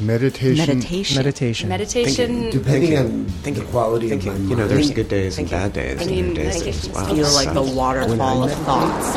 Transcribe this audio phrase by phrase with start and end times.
[0.00, 0.66] Meditation.
[0.66, 1.16] Meditation.
[1.16, 1.68] Meditation.
[1.68, 2.50] Meditation.
[2.50, 4.32] Depending on thinking, the quality thinking.
[4.32, 5.04] of my You know, there's Thinking.
[5.04, 6.00] good days and bad days.
[6.00, 8.52] I and mean, days like, that it's just, just wow, Feel like the waterfall of
[8.52, 9.16] thoughts.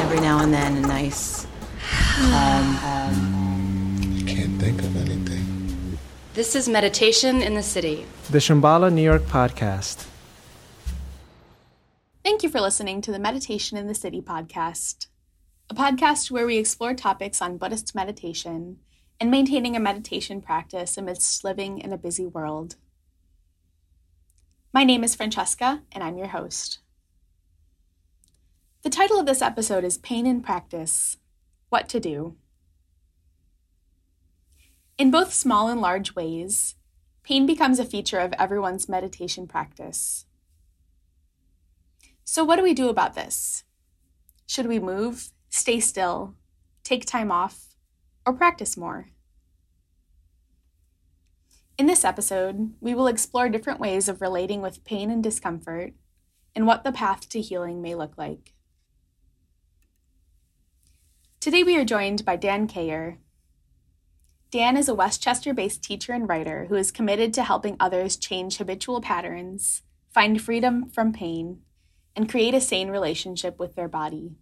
[0.00, 1.46] Every now and then, a nice
[1.80, 2.76] calm.
[4.26, 5.98] can't think of anything.
[6.32, 8.06] This is Meditation in the City.
[8.30, 10.06] The Shambhala New York podcast.
[12.24, 15.08] Thank you for listening to the Meditation in the City podcast,
[15.68, 18.78] a podcast where we explore topics on Buddhist meditation
[19.20, 22.76] and maintaining a meditation practice amidst living in a busy world.
[24.72, 26.78] My name is Francesca, and I'm your host.
[28.82, 31.16] The title of this episode is Pain in Practice
[31.68, 32.36] What to Do.
[34.96, 36.76] In both small and large ways,
[37.24, 40.26] pain becomes a feature of everyone's meditation practice.
[42.24, 43.64] So, what do we do about this?
[44.46, 46.34] Should we move, stay still,
[46.84, 47.67] take time off,
[48.28, 49.06] or practice more?
[51.78, 55.94] In this episode, we will explore different ways of relating with pain and discomfort
[56.54, 58.52] and what the path to healing may look like.
[61.40, 63.16] Today, we are joined by Dan Cayer.
[64.50, 68.58] Dan is a Westchester based teacher and writer who is committed to helping others change
[68.58, 69.80] habitual patterns,
[70.12, 71.60] find freedom from pain,
[72.14, 74.36] and create a sane relationship with their body.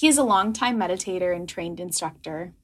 [0.00, 2.54] He is a longtime meditator and trained instructor.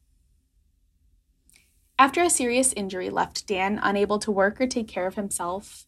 [1.99, 5.87] After a serious injury left Dan unable to work or take care of himself,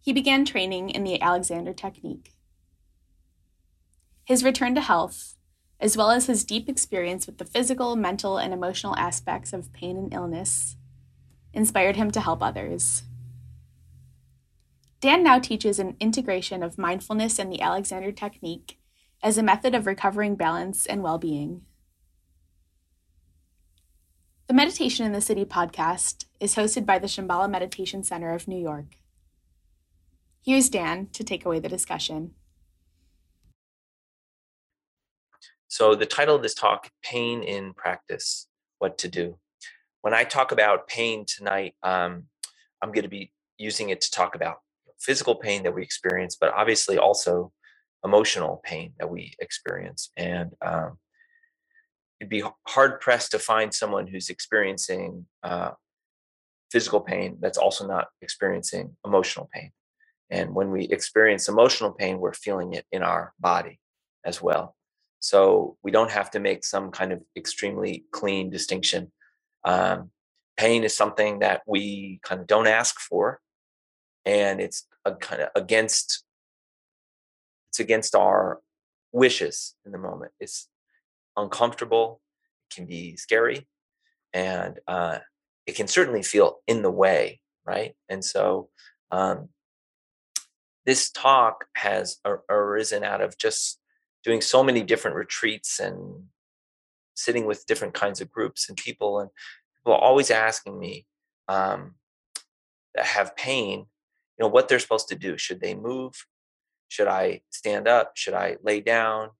[0.00, 2.32] he began training in the Alexander Technique.
[4.24, 5.36] His return to health,
[5.78, 9.96] as well as his deep experience with the physical, mental, and emotional aspects of pain
[9.96, 10.74] and illness,
[11.54, 13.04] inspired him to help others.
[14.98, 18.80] Dan now teaches an integration of mindfulness and the Alexander Technique
[19.22, 21.62] as a method of recovering balance and well being.
[24.48, 28.58] The Meditation in the City podcast is hosted by the Shambhala Meditation Center of New
[28.58, 28.96] York.
[30.44, 32.32] Here's Dan to take away the discussion.
[35.68, 39.38] So, the title of this talk, Pain in Practice What to Do.
[40.02, 42.24] When I talk about pain tonight, um,
[42.82, 44.56] I'm going to be using it to talk about
[44.98, 47.52] physical pain that we experience, but obviously also
[48.04, 50.10] emotional pain that we experience.
[50.16, 50.98] And um,
[52.20, 55.70] you'd be hard pressed to find someone who's experiencing uh,
[56.70, 59.72] physical pain that's also not experiencing emotional pain.
[60.30, 63.78] And when we experience emotional pain, we're feeling it in our body
[64.24, 64.74] as well.
[65.20, 69.12] So we don't have to make some kind of extremely clean distinction.
[69.64, 70.10] Um,
[70.56, 73.40] pain is something that we kind of don't ask for,
[74.24, 76.24] and it's a kind of against
[77.72, 78.60] it's against our
[79.12, 80.32] wishes in the moment.
[80.38, 80.68] It's
[81.38, 82.20] uncomfortable,
[82.70, 83.66] it can be scary,
[84.34, 85.20] and uh,
[85.66, 87.94] it can certainly feel in the way, right?
[88.10, 88.68] And so
[89.10, 89.48] um,
[90.84, 93.80] this talk has ar- arisen out of just
[94.22, 96.24] doing so many different retreats and
[97.14, 99.30] sitting with different kinds of groups and people and
[99.78, 101.06] people always asking me
[101.48, 101.94] um,
[102.94, 106.26] that have pain you know what they're supposed to do should they move
[106.92, 108.12] should i stand up?
[108.16, 109.30] Should i lay down?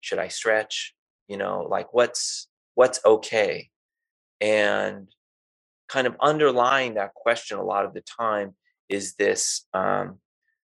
[0.00, 0.94] Should i stretch?
[1.26, 3.70] You know like what's what's okay?
[4.40, 5.08] And
[5.88, 8.54] kind of underlying that question a lot of the time
[8.88, 10.18] is this um,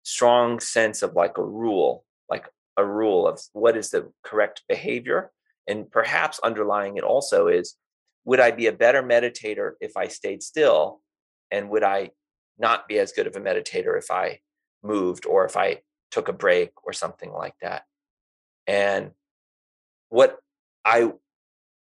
[0.04, 2.46] strong sense of like a rule like
[2.78, 5.32] a rule of what is the correct behavior?
[5.68, 7.76] And perhaps underlying it also is
[8.24, 11.02] would i be a better meditator if i stayed still?
[11.52, 12.12] And would i
[12.58, 14.40] not be as good of a meditator if i
[14.82, 15.82] moved or if i
[16.16, 17.84] took a break or something like that.
[18.68, 19.12] And
[20.10, 20.40] what
[20.86, 21.12] i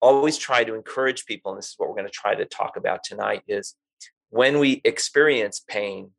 [0.00, 2.76] always try to encourage people and this is what we're going to try to talk
[2.76, 3.74] about tonight is
[4.30, 6.10] when we experience pain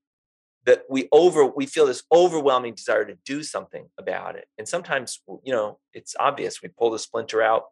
[0.66, 4.48] that we over we feel this overwhelming desire to do something about it.
[4.58, 7.66] And sometimes you know it's obvious we pull the splinter out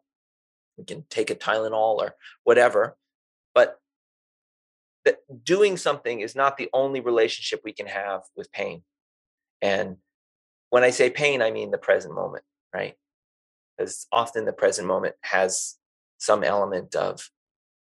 [0.76, 2.96] we can take a tylenol or whatever
[3.54, 3.78] but
[5.04, 8.82] that doing something is not the only relationship we can have with pain.
[9.62, 9.96] And
[10.70, 12.44] when i say pain i mean the present moment
[12.74, 12.94] right
[13.76, 15.76] because often the present moment has
[16.18, 17.30] some element of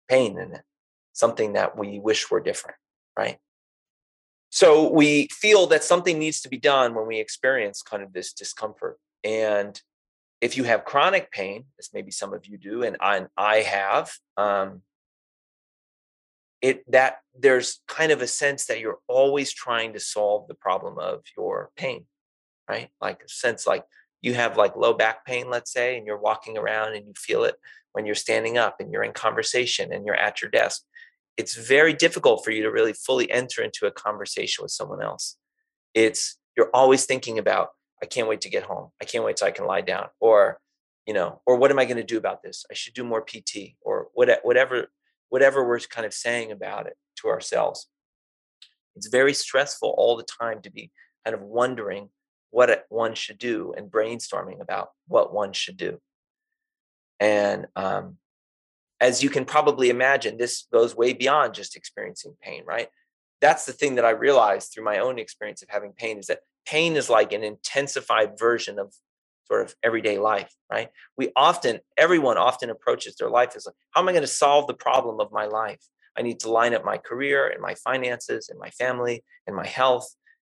[0.09, 0.63] pain in it
[1.13, 2.77] something that we wish were different
[3.17, 3.37] right
[4.53, 8.33] so we feel that something needs to be done when we experience kind of this
[8.33, 8.99] discomfort.
[9.23, 9.81] And
[10.41, 13.61] if you have chronic pain, as maybe some of you do, and I, and I
[13.61, 14.83] have, um,
[16.61, 20.99] it that there's kind of a sense that you're always trying to solve the problem
[20.99, 22.05] of your pain,
[22.69, 22.89] right?
[23.01, 23.83] Like a sense like
[24.21, 27.43] you have like low back pain, let's say, and you're walking around and you feel
[27.43, 27.55] it.
[27.91, 30.81] when you're standing up and you're in conversation and you're at your desk,
[31.37, 35.37] it's very difficult for you to really fully enter into a conversation with someone else.
[35.93, 37.69] It's you're always thinking about,
[38.01, 38.89] I can't wait to get home.
[39.01, 40.07] I can't wait till I can lie down.
[40.19, 40.59] Or,
[41.05, 42.65] you know, or what am I going to do about this?
[42.69, 44.87] I should do more PT or whatever,
[45.29, 47.87] whatever we're kind of saying about it to ourselves.
[48.95, 50.91] It's very stressful all the time to be
[51.25, 52.09] kind of wondering
[52.53, 55.99] what one should do and brainstorming about what one should do.
[57.19, 58.17] And um,
[59.01, 62.89] as you can probably imagine, this goes way beyond just experiencing pain, right?
[63.41, 66.41] That's the thing that I realized through my own experience of having pain is that
[66.65, 68.93] pain is like an intensified version of
[69.45, 70.89] sort of everyday life, right?
[71.17, 74.67] We often, everyone often approaches their life as like, how am I going to solve
[74.67, 75.81] the problem of my life?
[76.15, 79.65] I need to line up my career and my finances and my family and my
[79.65, 80.07] health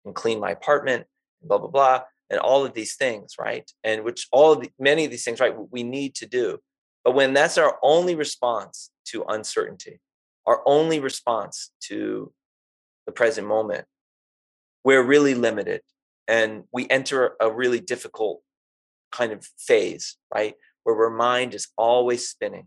[0.05, 1.07] and clean my apartment,
[1.43, 2.01] blah, blah, blah,
[2.31, 3.71] and all of these things, right?
[3.85, 6.59] And which all of the, many of these things, right, we need to do.
[7.05, 10.01] But when that's our only response to uncertainty,
[10.47, 12.33] our only response to
[13.07, 13.85] the present moment,
[14.85, 15.83] we're really limited
[16.29, 18.41] and we enter a really difficult
[19.13, 20.55] kind of phase, right?
[20.83, 22.67] Where our mind is always spinning.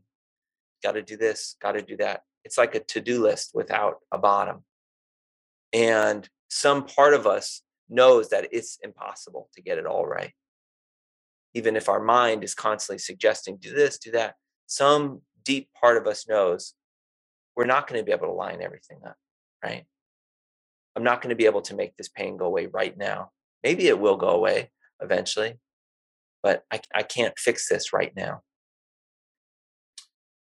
[0.83, 2.21] Got to do this, got to do that.
[2.45, 4.63] It's like a to do list without a bottom.
[5.73, 10.31] And some part of us knows that it's impossible to get it all right.
[11.53, 14.35] Even if our mind is constantly suggesting, do this, do that,
[14.67, 16.75] some deep part of us knows
[17.55, 19.15] we're not going to be able to line everything up,
[19.63, 19.85] right?
[20.95, 23.31] I'm not going to be able to make this pain go away right now.
[23.63, 24.71] Maybe it will go away
[25.01, 25.59] eventually,
[26.43, 28.41] but I, I can't fix this right now.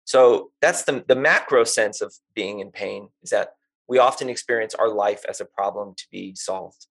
[0.06, 3.50] So that's the, the macro sense of being in pain is that
[3.88, 6.88] we often experience our life as a problem to be solved,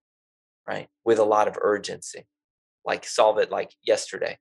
[0.67, 0.89] right?
[1.05, 2.27] With a lot of urgency,
[2.85, 4.39] like solve it like yesterday.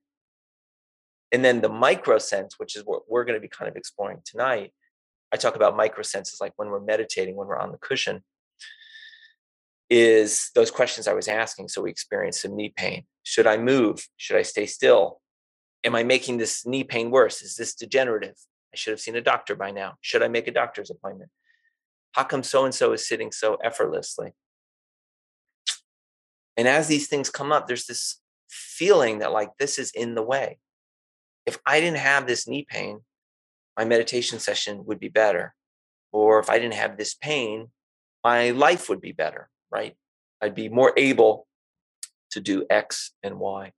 [1.32, 4.18] And then the micro sense, which is what we're going to be kind of exploring
[4.24, 4.72] tonight.
[5.32, 8.22] I talk about micro senses like when we're meditating, when we're on the cushion,
[9.90, 11.68] is those questions I was asking.
[11.68, 13.04] So we experience some knee pain.
[13.22, 14.06] Should I move?
[14.16, 15.20] Should I stay still?
[15.84, 17.42] Am I making this knee pain worse?
[17.42, 18.34] Is this degenerative?
[18.72, 19.94] I should have seen a doctor by now.
[20.00, 21.30] Should I make a doctor's appointment?
[22.12, 24.32] How come so and so is sitting so effortlessly?
[26.56, 30.22] And as these things come up, there's this feeling that like this is in the
[30.22, 30.58] way.
[31.44, 33.00] If I didn't have this knee pain,
[33.76, 35.54] my meditation session would be better.
[36.12, 37.68] Or if I didn't have this pain,
[38.24, 39.94] my life would be better right?
[40.42, 41.46] I'd be more able
[42.30, 43.72] to do X and Y.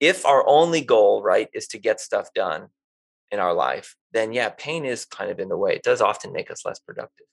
[0.00, 2.68] If our only goal, right, is to get stuff done
[3.30, 5.74] in our life, then yeah, pain is kind of in the way.
[5.74, 7.26] It does often make us less productive.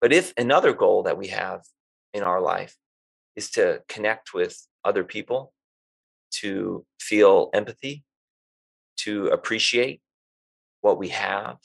[0.00, 1.62] But if another goal that we have
[2.14, 2.76] in our life
[3.36, 5.52] is to connect with other people,
[6.30, 8.04] to feel empathy,
[8.98, 10.00] to appreciate
[10.80, 11.56] what we have,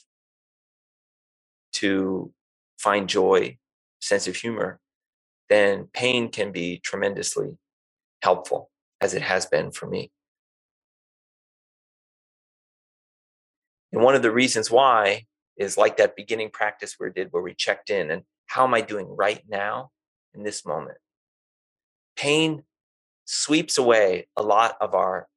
[1.73, 2.31] to
[2.77, 3.57] find joy,
[4.01, 4.79] sense of humor,
[5.49, 7.57] then pain can be tremendously
[8.21, 8.69] helpful,
[9.01, 10.11] as it has been for me.
[13.91, 15.25] And one of the reasons why
[15.57, 18.81] is like that beginning practice we did where we checked in and how am I
[18.81, 19.91] doing right now
[20.33, 20.97] in this moment?
[22.15, 22.63] Pain
[23.25, 25.27] sweeps away a lot of our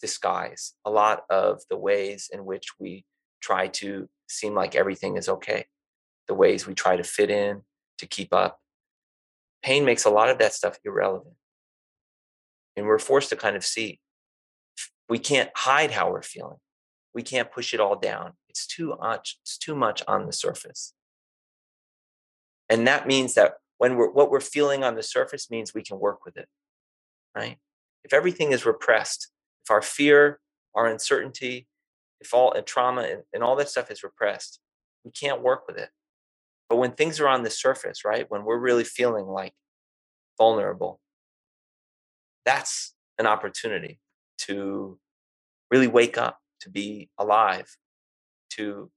[0.00, 3.04] disguise, a lot of the ways in which we
[3.40, 5.66] try to seem like everything is okay.
[6.28, 7.62] The ways we try to fit in,
[7.98, 8.60] to keep up.
[9.62, 11.34] Pain makes a lot of that stuff irrelevant.
[12.76, 14.00] And we're forced to kind of see
[15.08, 16.56] we can't hide how we're feeling.
[17.14, 18.32] We can't push it all down.
[18.54, 20.94] It's too much, it's too much on the surface.
[22.70, 25.98] And that means that when we're what we're feeling on the surface means we can
[25.98, 26.46] work with it.
[27.34, 27.56] Right?
[28.04, 29.32] If everything is repressed,
[29.64, 30.38] if our fear,
[30.72, 31.66] our uncertainty,
[32.20, 34.60] if all and trauma and, and all that stuff is repressed,
[35.04, 35.88] we can't work with it.
[36.68, 39.54] But when things are on the surface, right, when we're really feeling like
[40.38, 41.00] vulnerable,
[42.44, 43.98] that's an opportunity
[44.38, 44.98] to
[45.72, 47.76] really wake up, to be alive,
[48.50, 48.90] to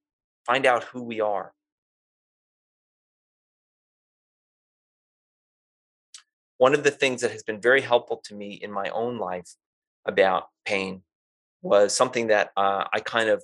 [0.46, 1.54] find out who we are.
[6.58, 9.54] One of the things that has been very helpful to me in my own life
[10.06, 11.04] about pain
[11.62, 13.44] was something that uh, I kind of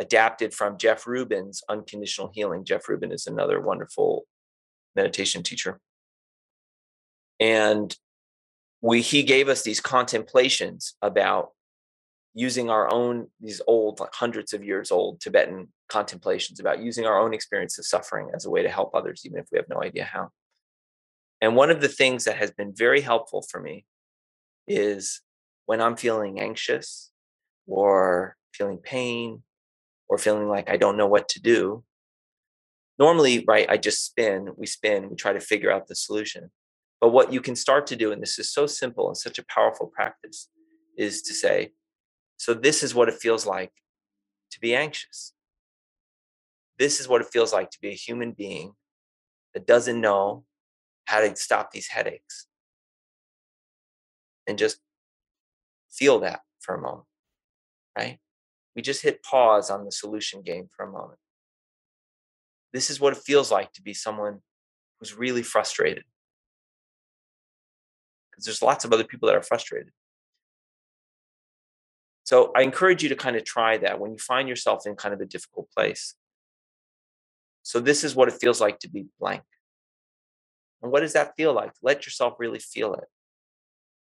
[0.00, 2.64] adapted from Jeff Rubin's Unconditional Healing.
[2.64, 4.24] Jeff Rubin is another wonderful
[4.96, 5.80] meditation teacher.
[7.38, 7.94] And
[8.80, 11.50] we he gave us these contemplations about
[12.34, 17.20] using our own these old like hundreds of years old tibetan contemplations about using our
[17.20, 19.82] own experience of suffering as a way to help others even if we have no
[19.82, 20.28] idea how
[21.40, 23.84] and one of the things that has been very helpful for me
[24.66, 25.20] is
[25.66, 27.10] when I'm feeling anxious
[27.66, 29.42] or feeling pain
[30.08, 31.84] or feeling like I don't know what to do,
[32.98, 36.50] normally, right, I just spin, we spin, we try to figure out the solution.
[37.00, 39.44] But what you can start to do, and this is so simple and such a
[39.44, 40.48] powerful practice,
[40.96, 41.72] is to say,
[42.36, 43.72] so this is what it feels like
[44.50, 45.32] to be anxious.
[46.78, 48.72] This is what it feels like to be a human being
[49.52, 50.44] that doesn't know
[51.06, 52.46] how to stop these headaches.
[54.46, 54.78] And just
[55.90, 57.06] feel that for a moment,
[57.96, 58.18] right?
[58.74, 61.18] We just hit pause on the solution game for a moment.
[62.72, 64.40] This is what it feels like to be someone
[64.98, 66.04] who's really frustrated.
[68.30, 69.92] Because there's lots of other people that are frustrated.
[72.24, 75.14] So I encourage you to kind of try that when you find yourself in kind
[75.14, 76.14] of a difficult place.
[77.62, 79.42] So this is what it feels like to be blank.
[80.82, 81.72] And what does that feel like?
[81.82, 83.04] Let yourself really feel it.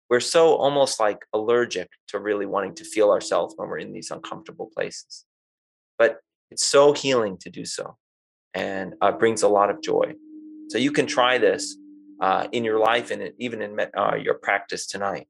[0.10, 4.12] We're so almost like allergic to really wanting to feel ourselves when we're in these
[4.12, 5.26] uncomfortable places.
[5.98, 6.20] But
[6.52, 7.98] it's so healing to do so
[8.54, 10.14] and uh, brings a lot of joy.
[10.70, 11.76] So you can try this
[12.22, 15.28] uh, in your life and even in uh, your practice tonight.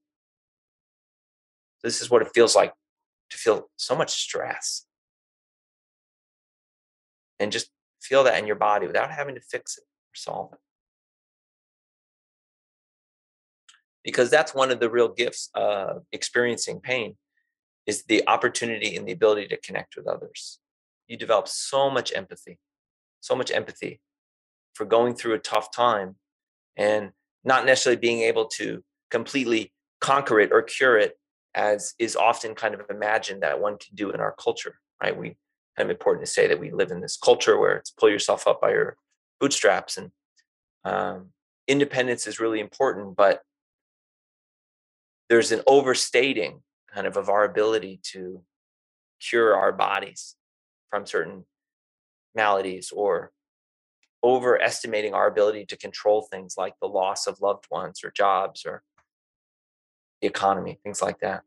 [1.85, 2.73] This is what it feels like
[3.29, 4.87] to feel so much stress.
[7.39, 7.69] And just
[8.01, 10.59] feel that in your body without having to fix it or solve it.
[14.03, 17.17] Because that's one of the real gifts of experiencing pain
[17.85, 20.57] is the opportunity and the ability to connect with others.
[21.07, 22.57] You develop so much empathy,
[23.21, 24.01] so much empathy
[24.73, 26.15] for going through a tough time
[26.75, 27.11] and
[27.43, 31.19] not necessarily being able to completely conquer it or cure it
[31.55, 35.17] as is often kind of imagined that one can do in our culture, right?
[35.17, 35.37] We
[35.77, 38.47] kind of important to say that we live in this culture where it's pull yourself
[38.47, 38.97] up by your
[39.39, 40.11] bootstraps and
[40.83, 41.29] um,
[41.67, 43.41] independence is really important, but
[45.29, 46.61] there's an overstating
[46.93, 48.43] kind of of our ability to
[49.19, 50.35] cure our bodies
[50.89, 51.45] from certain
[52.35, 53.31] maladies or
[54.23, 58.83] overestimating our ability to control things like the loss of loved ones or jobs or
[60.25, 61.43] the economy, things like that.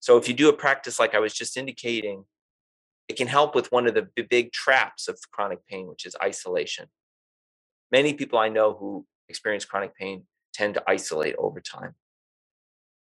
[0.00, 2.24] So if you do a practice like I was just indicating,
[3.08, 6.86] it can help with one of the big traps of chronic pain, which is isolation.
[7.92, 11.94] Many people I know who experience chronic pain tend to isolate over time.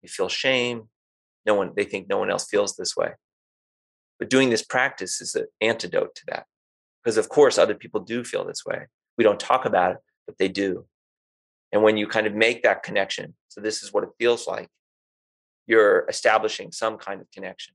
[0.01, 0.89] They feel shame.
[1.45, 3.11] No one, they think no one else feels this way.
[4.19, 6.45] But doing this practice is an antidote to that.
[7.03, 8.87] Because of course, other people do feel this way.
[9.17, 10.85] We don't talk about it, but they do.
[11.73, 14.69] And when you kind of make that connection, so this is what it feels like,
[15.65, 17.73] you're establishing some kind of connection.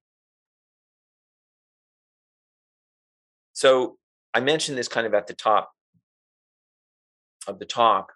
[3.55, 3.99] So
[4.33, 5.73] I mentioned this kind of at the top
[7.49, 8.12] of the talk,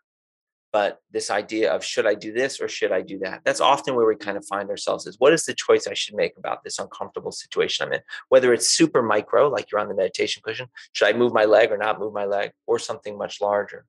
[0.72, 3.40] but this idea of should I do this or should I do that?
[3.44, 6.14] That's often where we kind of find ourselves is what is the choice I should
[6.14, 8.00] make about this uncomfortable situation I'm in?
[8.28, 11.72] Whether it's super micro, like you're on the meditation cushion, should I move my leg
[11.72, 13.84] or not move my leg, or something much larger?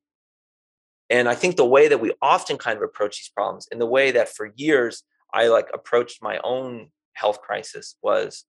[1.14, 3.86] And I think the way that we often kind of approach these problems, and the
[3.86, 8.46] way that for years I like approached my own health crisis was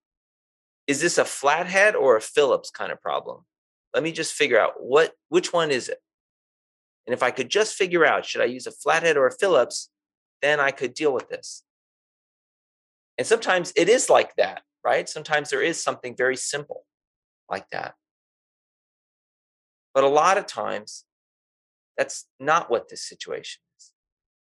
[0.86, 3.42] is this a flathead or a Phillips kind of problem?
[3.92, 5.98] Let me just figure out what which one is it?
[7.06, 9.90] And if I could just figure out should I use a flathead or a Phillips,
[10.40, 11.64] then I could deal with this.
[13.18, 15.06] And sometimes it is like that, right?
[15.06, 16.86] Sometimes there is something very simple
[17.50, 17.94] like that.
[19.92, 21.04] But a lot of times
[21.96, 23.92] that's not what this situation is.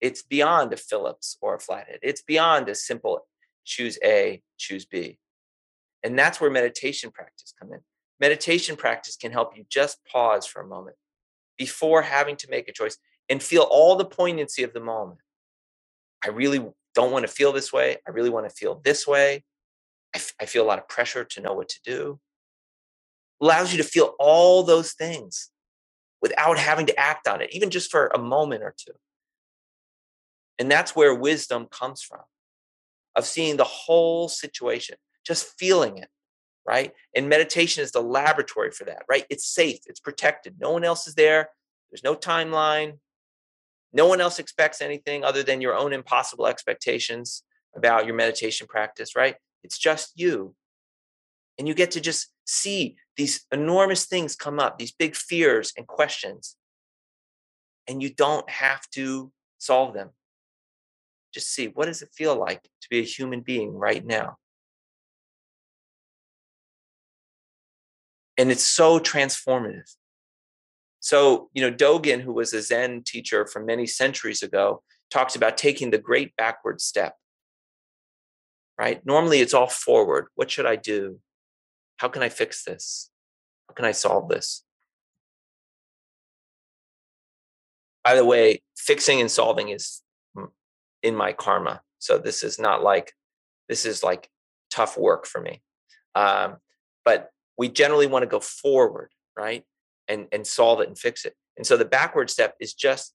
[0.01, 1.99] It's beyond a Phillips or a flathead.
[2.01, 3.25] It's beyond a simple
[3.65, 5.19] choose A, choose B.
[6.03, 7.79] And that's where meditation practice come in.
[8.19, 10.95] Meditation practice can help you just pause for a moment
[11.57, 12.97] before having to make a choice
[13.29, 15.19] and feel all the poignancy of the moment.
[16.23, 16.65] I really
[16.95, 17.97] don't want to feel this way.
[18.07, 19.43] I really want to feel this way.
[20.13, 22.19] I, f- I feel a lot of pressure to know what to do.
[23.41, 25.51] Allows you to feel all those things
[26.21, 28.93] without having to act on it, even just for a moment or two.
[30.57, 32.21] And that's where wisdom comes from
[33.15, 36.09] of seeing the whole situation, just feeling it,
[36.65, 36.93] right?
[37.15, 39.25] And meditation is the laboratory for that, right?
[39.29, 40.55] It's safe, it's protected.
[40.59, 41.49] No one else is there,
[41.89, 42.99] there's no timeline.
[43.91, 47.43] No one else expects anything other than your own impossible expectations
[47.75, 49.35] about your meditation practice, right?
[49.63, 50.55] It's just you.
[51.57, 55.85] And you get to just see these enormous things come up, these big fears and
[55.87, 56.55] questions,
[57.87, 60.09] and you don't have to solve them.
[61.33, 64.37] Just see what does it feel like to be a human being right now?
[68.37, 69.95] And it's so transformative.
[71.01, 75.57] So, you know, Dogen, who was a Zen teacher from many centuries ago, talks about
[75.57, 77.15] taking the great backward step.
[78.77, 79.05] Right?
[79.05, 80.27] Normally it's all forward.
[80.35, 81.19] What should I do?
[81.99, 83.09] How can I fix this?
[83.67, 84.63] How can I solve this?
[88.03, 90.01] By the way, fixing and solving is
[91.03, 91.81] in my karma.
[91.99, 93.13] So this is not like,
[93.67, 94.29] this is like
[94.71, 95.61] tough work for me.
[96.15, 96.57] Um,
[97.03, 99.63] but we generally want to go forward, right?
[100.07, 101.35] And, and solve it and fix it.
[101.57, 103.13] And so the backward step is just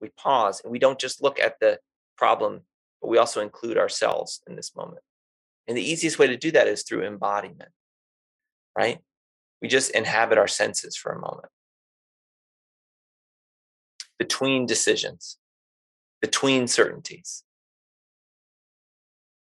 [0.00, 1.78] we pause and we don't just look at the
[2.18, 2.62] problem,
[3.00, 5.02] but we also include ourselves in this moment.
[5.68, 7.70] And the easiest way to do that is through embodiment,
[8.76, 8.98] right?
[9.62, 11.48] We just inhabit our senses for a moment.
[14.18, 15.36] Between decisions,
[16.20, 17.42] between certainties.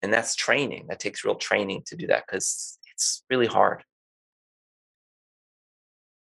[0.01, 0.85] And that's training.
[0.87, 3.83] That takes real training to do that because it's really hard.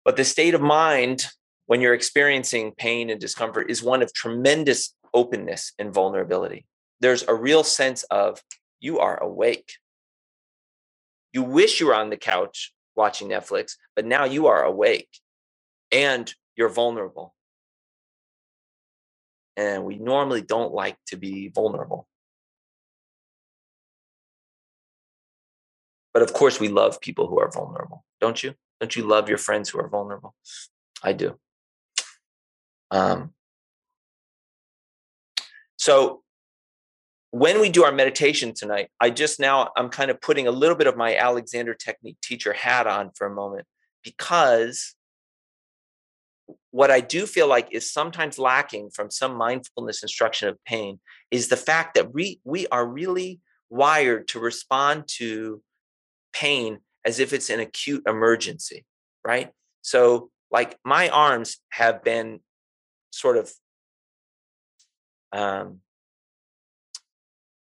[0.04, 1.26] But the state of mind
[1.66, 6.66] when you're experiencing pain and discomfort is one of tremendous openness and vulnerability.
[7.00, 8.42] There's a real sense of
[8.80, 9.75] you are awake.
[11.32, 15.09] You wish you were on the couch watching Netflix, but now you are awake
[15.90, 17.35] and you're vulnerable.
[19.57, 22.07] And we normally don't like to be vulnerable.
[26.12, 28.54] But of course, we love people who are vulnerable, don't you?
[28.80, 30.35] Don't you love your friends who are vulnerable?
[31.02, 31.38] I do.
[32.90, 33.33] Um,
[35.78, 36.23] so
[37.30, 40.76] when we do our meditation tonight, I just now I'm kind of putting a little
[40.76, 43.66] bit of my Alexander Technique teacher hat on for a moment
[44.02, 44.94] because
[46.72, 51.49] what I do feel like is sometimes lacking from some mindfulness instruction of pain is
[51.49, 55.62] the fact that we we are really wired to respond to
[56.32, 58.84] pain as if it's an acute emergency,
[59.25, 59.50] right?
[59.82, 62.40] So like my arms have been
[63.12, 63.52] sort of
[65.32, 65.80] um,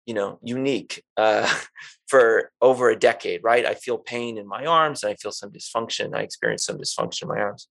[0.06, 1.52] you know unique uh,
[2.08, 3.66] for over a decade right?
[3.66, 6.14] I feel pain in my arms and i feel some dysfunction.
[6.14, 7.68] I experience some dysfunction in my arms.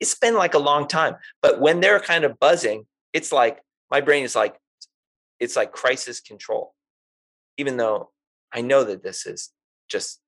[0.00, 4.00] It's been like a long time but when they're kind of buzzing it's like my
[4.00, 4.56] brain is like
[5.40, 6.74] it's like crisis control.
[7.56, 8.10] Even though
[8.52, 9.50] i know that this is
[9.88, 10.20] just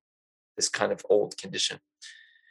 [0.57, 1.79] this kind of old condition.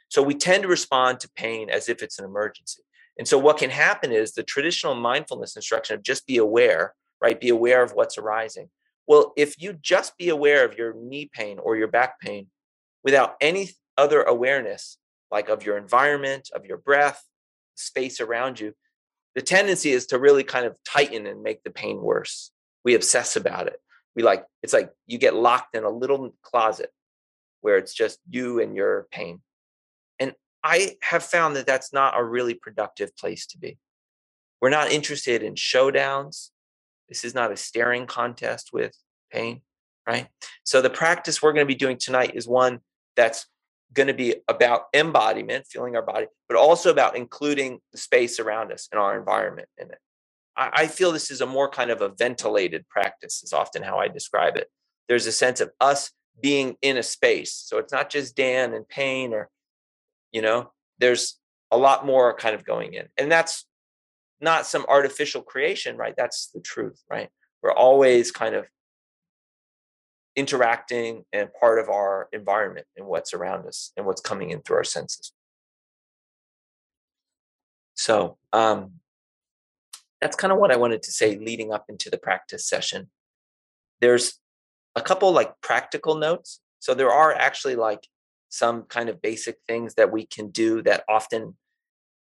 [0.08, 2.82] So we tend to respond to pain as if it's an emergency.
[3.18, 7.40] And so what can happen is the traditional mindfulness instruction of just be aware, right?
[7.40, 8.70] Be aware of what's arising.
[9.06, 12.46] Well, if you just be aware of your knee pain or your back pain
[13.02, 14.98] without any other awareness,
[15.30, 17.24] like of your environment, of your breath,
[17.74, 18.74] space around you,
[19.34, 22.50] the tendency is to really kind of tighten and make the pain worse.
[22.84, 23.80] We obsess about it.
[24.16, 26.90] We like, it's like you get locked in a little closet
[27.60, 29.40] where it's just you and your pain.
[30.18, 30.34] And
[30.64, 33.78] I have found that that's not a really productive place to be.
[34.60, 36.50] We're not interested in showdowns.
[37.10, 38.96] This is not a staring contest with
[39.30, 39.60] pain,
[40.06, 40.28] right?
[40.64, 42.80] So the practice we're going to be doing tonight is one
[43.16, 43.46] that's
[43.92, 48.72] going to be about embodiment, feeling our body, but also about including the space around
[48.72, 49.98] us and our environment in it.
[50.56, 53.98] I, I feel this is a more kind of a ventilated practice, is often how
[53.98, 54.68] I describe it.
[55.08, 57.52] There's a sense of us being in a space.
[57.52, 59.50] So it's not just Dan and pain or
[60.32, 61.38] you know there's
[61.70, 63.66] a lot more kind of going in and that's
[64.40, 66.14] not some artificial creation right?
[66.16, 67.28] That's the truth right?
[67.62, 68.66] We're always kind of
[70.36, 74.76] interacting and part of our environment and what's around us and what's coming in through
[74.76, 75.32] our senses.
[77.94, 78.92] So um,
[80.20, 83.10] that's kind of what i wanted to say leading up into the practice session.
[84.00, 84.38] There's
[84.96, 86.60] a couple like practical notes.
[86.78, 88.06] So there are actually like
[88.48, 91.56] some kind of basic things that we can do that often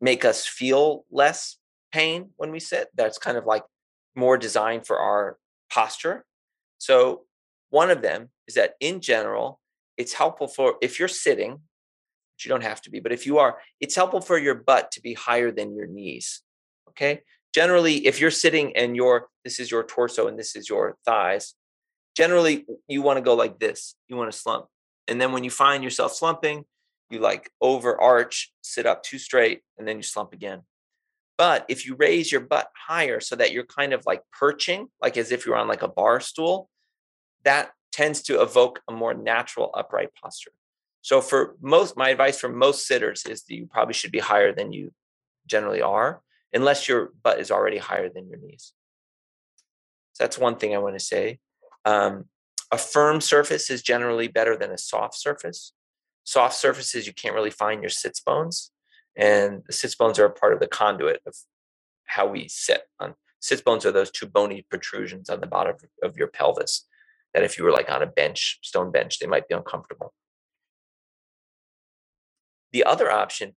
[0.01, 1.57] make us feel less
[1.96, 2.88] pain when we sit.
[2.94, 3.64] That's kind of like
[4.14, 5.38] more designed for our
[5.70, 6.24] posture.
[6.78, 7.22] So,
[7.70, 9.61] one of them is that in general,
[9.96, 13.38] it's helpful for if you're sitting, which you don't have to be, but if you
[13.38, 16.42] are, it's helpful for your butt to be higher than your knees.
[16.90, 17.22] Okay.
[17.54, 21.54] Generally, if you're sitting and your this is your torso and this is your thighs,
[22.14, 23.96] generally you want to go like this.
[24.09, 24.66] You want to slump.
[25.09, 26.64] And then when you find yourself slumping,
[27.11, 30.62] you like overarch, sit up too straight, and then you slump again.
[31.38, 35.16] But if you raise your butt higher so that you're kind of like perching, like
[35.16, 36.70] as if you're on like a bar stool,
[37.44, 40.53] that tends to evoke a more natural upright posture.
[41.03, 44.53] So for most, my advice for most sitters is that you probably should be higher
[44.53, 44.92] than you
[45.46, 46.20] generally are,
[46.53, 48.72] unless your butt is already higher than your knees.
[50.14, 51.38] So that's one thing I want to say.
[51.85, 52.25] Um,
[52.72, 55.72] a firm surface is generally better than a soft surface.
[56.25, 58.72] Soft surfaces, you can't really find your sits bones.
[59.16, 61.35] And the sits bones are a part of the conduit of
[62.05, 63.14] how we sit on.
[63.40, 66.87] Sits bones are those two bony protrusions on the bottom of, of your pelvis
[67.33, 70.12] that if you were like on a bench, stone bench, they might be uncomfortable.
[72.72, 73.55] The other option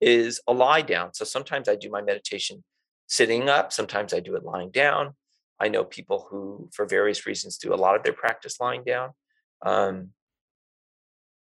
[0.00, 1.14] is a lie down.
[1.14, 2.64] So sometimes I do my meditation
[3.06, 5.14] sitting up, sometimes I do it lying down.
[5.60, 9.10] I know people who, for various reasons, do a lot of their practice lying down.
[9.64, 10.08] Um,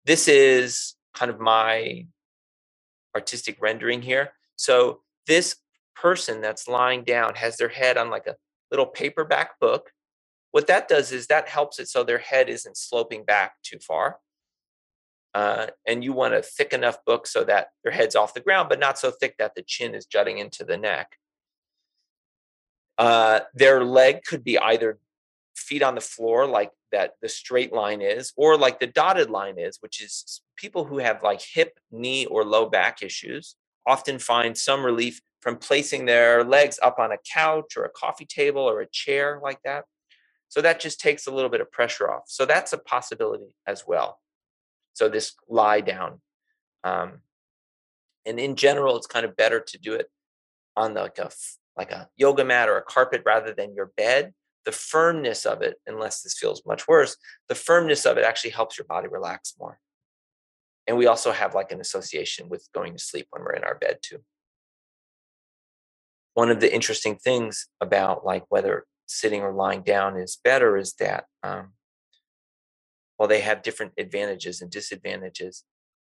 [0.04, 2.06] this is kind of my
[3.14, 4.33] artistic rendering here.
[4.57, 5.57] So this
[5.94, 8.37] person that's lying down has their head on like a
[8.70, 9.92] little paperback book.
[10.51, 14.18] What that does is that helps it so their head isn't sloping back too far.
[15.35, 18.68] Uh, and you want a thick enough book so that their head's off the ground,
[18.68, 21.16] but not so thick that the chin is jutting into the neck.
[22.98, 24.98] Uh, their leg could be either
[25.54, 29.58] feet on the floor, like that the straight line is, or like the dotted line
[29.58, 34.56] is, which is people who have like hip, knee, or low back issues often find
[34.56, 38.80] some relief from placing their legs up on a couch or a coffee table or
[38.80, 39.84] a chair like that.
[40.48, 42.24] So that just takes a little bit of pressure off.
[42.26, 44.20] So that's a possibility as well.
[44.92, 46.20] So this lie down.
[46.84, 47.20] Um,
[48.24, 50.08] and in general, it's kind of better to do it
[50.76, 51.30] on like a
[51.76, 54.34] like a yoga mat or a carpet rather than your bed.
[54.64, 57.16] The firmness of it, unless this feels much worse,
[57.48, 59.79] the firmness of it actually helps your body relax more.
[60.87, 63.77] And we also have like an association with going to sleep when we're in our
[63.77, 64.18] bed too.
[66.35, 70.94] One of the interesting things about like whether sitting or lying down is better is
[70.94, 71.72] that um,
[73.16, 75.64] while they have different advantages and disadvantages,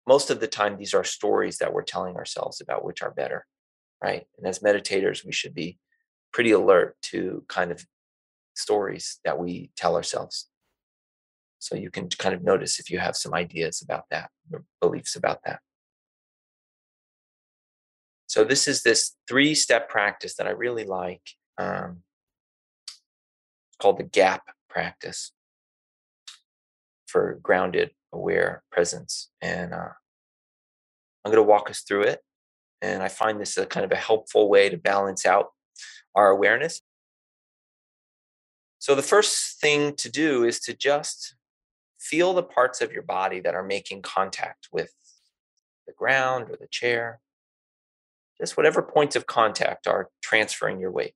[0.07, 3.47] most of the time these are stories that we're telling ourselves about which are better,
[4.03, 4.27] right?
[4.37, 5.79] And as meditators, we should be
[6.33, 7.85] pretty alert to kind of
[8.55, 10.49] stories that we tell ourselves.
[11.59, 14.31] So you can kind of notice if you have some ideas about that,
[14.81, 15.61] beliefs about that.
[18.27, 21.23] So this is this three-step practice that I really like,
[21.59, 22.03] um,
[23.79, 25.33] called the gap practice
[27.07, 29.31] for grounded, aware presence.
[29.41, 29.91] And uh,
[31.25, 32.21] I'm going to walk us through it.
[32.81, 35.53] And I find this a kind of a helpful way to balance out
[36.15, 36.81] our awareness.
[38.83, 41.37] So the first thing to do is to just
[42.01, 44.93] feel the parts of your body that are making contact with
[45.87, 47.21] the ground or the chair.
[48.41, 51.15] Just whatever points of contact are transferring your weight.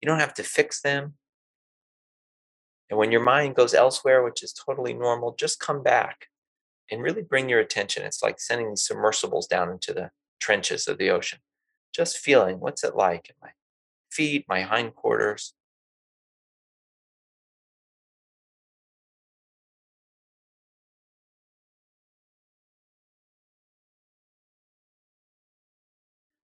[0.00, 1.12] You don't have to fix them.
[2.88, 6.28] And when your mind goes elsewhere, which is totally normal, just come back
[6.92, 8.04] and really bring your attention.
[8.04, 11.40] It's like sending these submersibles down into the trenches of the ocean
[11.92, 13.50] just feeling what's it like in my
[14.10, 15.54] feet, my hindquarters.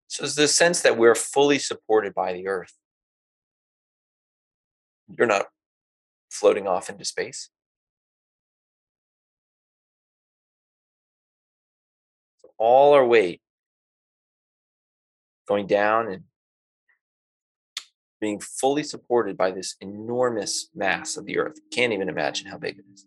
[0.07, 2.73] So there's this sense that we're fully supported by the earth.
[5.17, 5.45] You're not
[6.29, 7.49] floating off into space.
[12.59, 13.41] All our weight
[15.47, 16.23] going down and
[18.21, 21.59] being fully supported by this enormous mass of the earth.
[21.71, 23.05] Can't even imagine how big it is.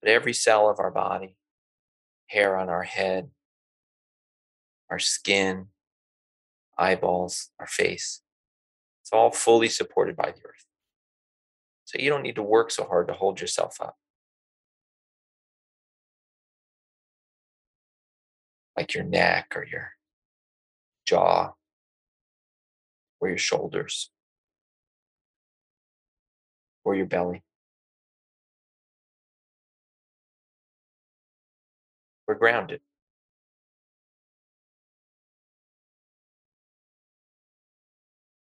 [0.00, 1.34] But every cell of our body,
[2.28, 3.30] hair on our head,
[4.88, 5.66] our skin,
[6.78, 8.22] eyeballs, our face,
[9.02, 10.64] it's all fully supported by the earth.
[11.84, 13.96] So you don't need to work so hard to hold yourself up.
[18.80, 19.90] Like your neck or your
[21.04, 21.52] jaw
[23.20, 24.10] or your shoulders
[26.82, 27.42] or your belly.
[32.26, 32.80] We're grounded.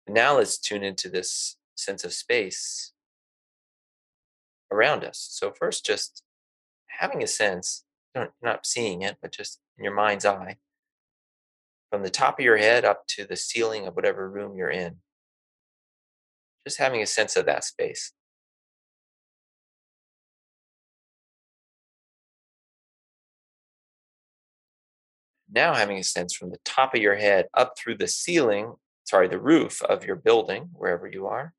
[0.10, 2.91] now let's tune into this sense of space
[4.69, 5.30] around us.
[5.32, 6.24] So, first, just
[6.88, 10.57] having a sense, you're not seeing it, but just in your mind's eye,
[11.91, 14.97] from the top of your head up to the ceiling of whatever room you're in.
[16.65, 18.11] Just having a sense of that space.
[25.51, 28.73] Now, having a sense from the top of your head up through the ceiling,
[29.05, 31.53] sorry, the roof of your building, wherever you are,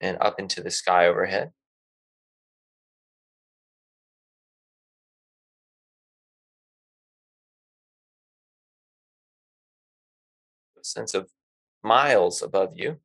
[0.00, 1.52] and up into the sky overhead.
[10.86, 11.30] sense of
[11.82, 12.98] miles above you,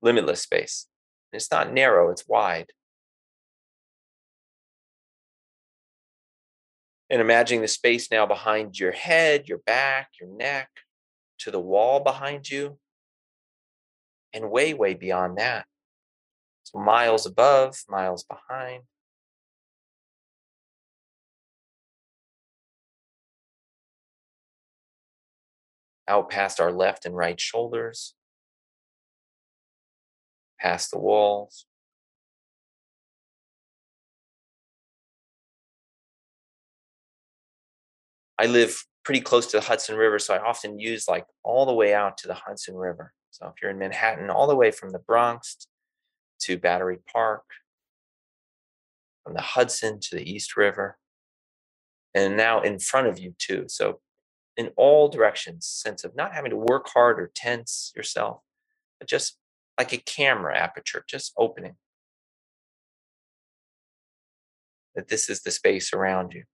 [0.00, 0.86] limitless space.
[1.32, 2.70] It's not narrow, it's wide.
[7.08, 10.70] And imagining the space now behind your head, your back, your neck,
[11.40, 12.78] to the wall behind you,
[14.32, 15.66] and way, way beyond that.
[16.62, 18.84] So miles above, miles behind.
[26.12, 28.12] Out past our left and right shoulders,
[30.60, 31.64] past the walls.
[38.38, 41.72] I live pretty close to the Hudson River, so I often use like all the
[41.72, 43.14] way out to the Hudson River.
[43.30, 45.66] So if you're in Manhattan, all the way from the Bronx
[46.40, 47.44] to Battery Park,
[49.24, 50.98] from the Hudson to the East River,
[52.14, 53.64] and now in front of you too.
[53.68, 54.00] So
[54.56, 58.40] in all directions, sense of not having to work hard or tense yourself,
[58.98, 59.38] but just
[59.78, 61.76] like a camera aperture, just opening.
[64.94, 66.44] That this is the space around you.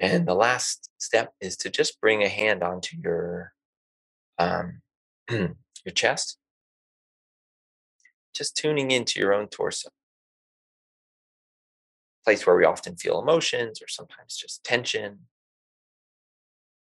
[0.00, 3.52] And the last step is to just bring a hand onto your
[4.38, 4.82] um,
[5.30, 6.38] your chest,
[8.38, 9.88] just tuning into your own torso,
[12.24, 15.26] place where we often feel emotions or sometimes just tension,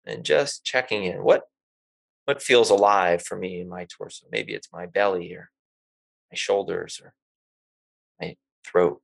[0.05, 1.23] and just checking in.
[1.23, 1.43] What
[2.25, 4.25] what feels alive for me in my torso?
[4.31, 5.51] Maybe it's my belly or
[6.31, 7.13] my shoulders or
[8.19, 9.01] my throat.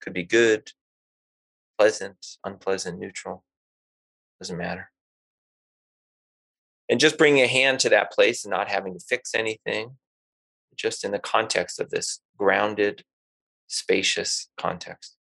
[0.00, 0.72] Could be good,
[1.78, 3.44] pleasant, unpleasant, neutral,
[4.40, 4.90] doesn't matter.
[6.88, 9.96] And just bringing a hand to that place and not having to fix anything,
[10.76, 13.02] just in the context of this grounded,
[13.66, 15.16] spacious context.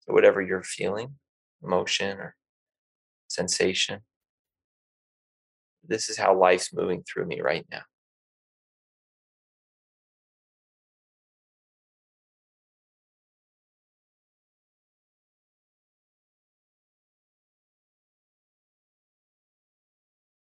[0.00, 1.14] So, whatever you're feeling,
[1.62, 2.36] emotion or
[3.28, 4.00] sensation,
[5.86, 7.82] this is how life's moving through me right now.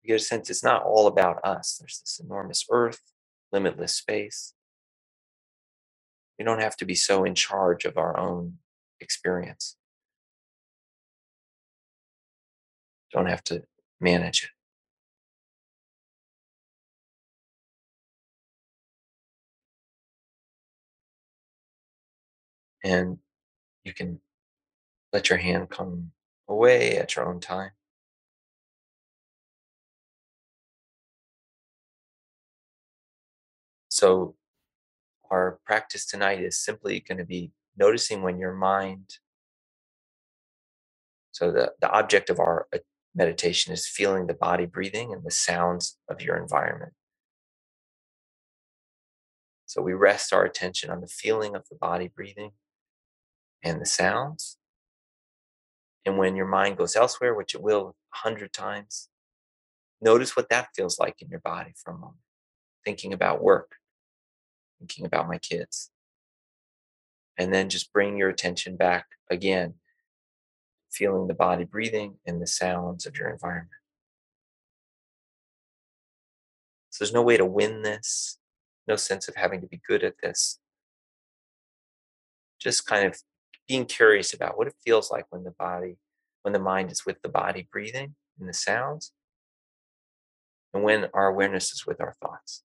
[0.08, 1.78] You get a sense it's not all about us.
[1.80, 3.02] There's this enormous earth,
[3.52, 4.54] limitless space.
[6.40, 8.60] We don't have to be so in charge of our own
[9.02, 9.76] experience.
[13.12, 13.64] Don't have to
[14.00, 14.44] manage
[22.84, 22.90] it.
[22.90, 23.18] And
[23.84, 24.22] you can
[25.12, 26.12] let your hand come
[26.48, 27.72] away at your own time.
[33.98, 34.36] So,
[35.32, 39.16] our practice tonight is simply going to be noticing when your mind.
[41.32, 42.78] So, the, the object of our uh,
[43.16, 46.94] meditation is feeling the body breathing and the sounds of your environment.
[49.66, 52.52] So, we rest our attention on the feeling of the body breathing
[53.64, 54.60] and the sounds.
[56.06, 59.10] And when your mind goes elsewhere, which it will a hundred times,
[60.00, 62.20] notice what that feels like in your body for a moment.
[62.86, 63.72] Thinking about work,
[64.80, 65.92] thinking about my kids.
[67.38, 69.76] And then just bring your attention back again,
[70.92, 73.70] feeling the body breathing and the sounds of your environment.
[76.90, 78.40] So there's no way to win this,
[78.88, 80.60] no sense of having to be good at this.
[82.60, 83.20] Just kind of
[83.68, 85.98] being curious about what it feels like when the body,
[86.42, 89.12] when the mind is with the body breathing and the sounds,
[90.74, 92.64] and when our awareness is with our thoughts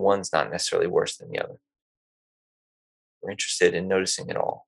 [0.00, 1.60] one's not necessarily worse than the other.
[3.22, 4.66] We're interested in noticing it all.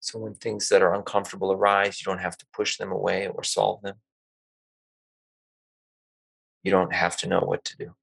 [0.00, 3.44] So when things that are uncomfortable arise, you don't have to push them away or
[3.44, 3.96] solve them.
[6.62, 7.94] You don't have to know what to do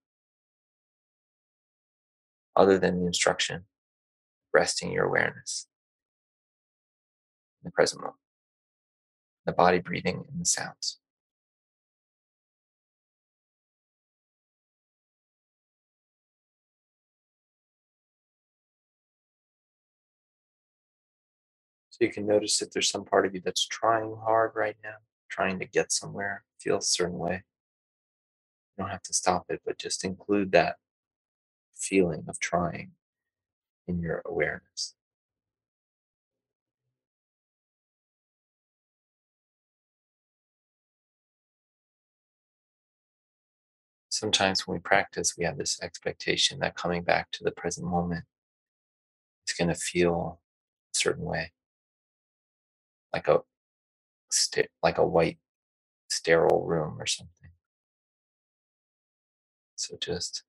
[2.55, 3.65] other than the instruction,
[4.53, 5.67] resting your awareness
[7.61, 8.24] in the present moment
[9.45, 10.99] the body breathing and the sounds.
[21.89, 24.95] So you can notice if there's some part of you that's trying hard right now,
[25.29, 27.43] trying to get somewhere, feel a certain way.
[28.77, 30.75] You don't have to stop it, but just include that
[31.73, 32.91] feeling of trying
[33.87, 34.94] in your awareness.
[44.15, 48.23] Sometimes when we practice, we have this expectation that coming back to the present moment
[49.47, 50.39] is going to feel
[50.93, 51.51] a certain way,
[53.13, 53.39] like a
[54.81, 55.37] like a white
[56.09, 57.49] sterile room or something.
[59.75, 60.43] So just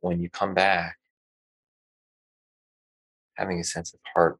[0.00, 0.98] when you come back,
[3.34, 4.38] having a sense of heart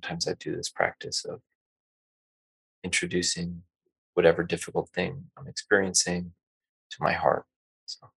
[0.00, 1.40] sometimes I do this practice of
[2.82, 3.62] introducing
[4.14, 6.32] whatever difficult thing I'm experiencing
[6.90, 7.44] to my heart.
[7.86, 8.08] So,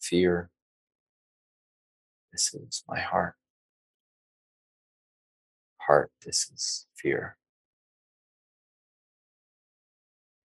[0.00, 0.50] fear,
[2.32, 3.34] this is my heart.
[5.78, 7.36] Heart, this is fear.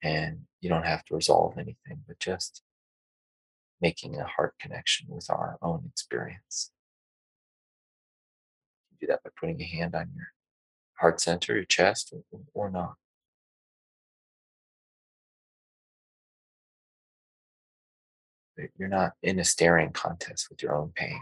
[0.02, 2.62] And you don't have to resolve anything, but just
[3.82, 6.72] making a heart connection with our own experience
[9.06, 10.28] do that by putting a hand on your
[10.96, 12.96] heart center, your chest, or, or not.
[18.78, 21.20] You're not in a staring contest with your own pain.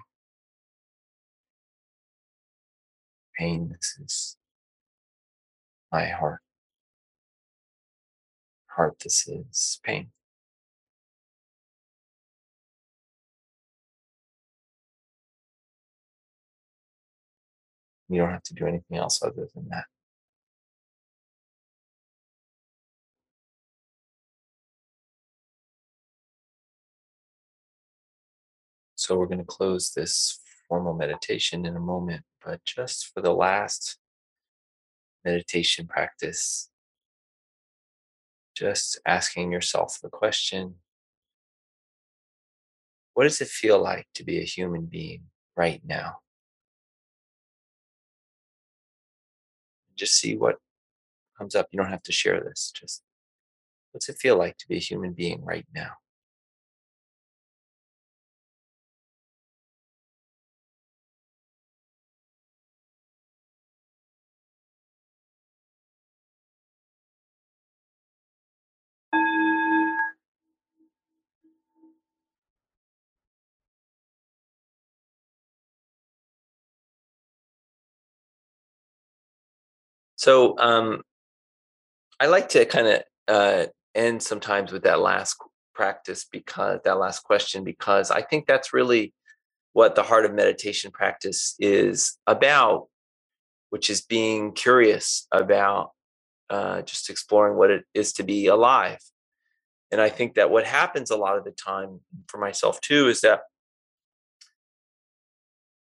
[3.38, 4.38] Pain, this is
[5.92, 6.42] my heart.
[8.68, 10.12] Heart, this is pain.
[18.14, 19.86] You don't have to do anything else other than that.
[28.96, 33.34] So we're going to close this formal meditation in a moment, but just for the
[33.34, 33.98] last
[35.26, 36.70] meditation practice,
[38.56, 40.76] just asking yourself the question
[43.14, 45.24] what does it feel like to be a human being
[45.56, 46.23] right now?
[49.96, 50.58] Just see what
[51.38, 51.68] comes up.
[51.72, 52.72] You don't have to share this.
[52.76, 53.04] Just
[53.92, 55.92] what's it feel like to be a human being right now?
[80.24, 81.02] So um,
[82.18, 85.36] I like to kind of uh, end sometimes with that last
[85.76, 89.14] practice because that last question because I think that's really
[89.74, 92.88] what the heart of meditation practice is about,
[93.70, 95.92] which is being curious about
[96.50, 99.00] uh, just exploring what it is to be alive.
[99.92, 103.20] And I think that what happens a lot of the time for myself too is
[103.22, 103.42] that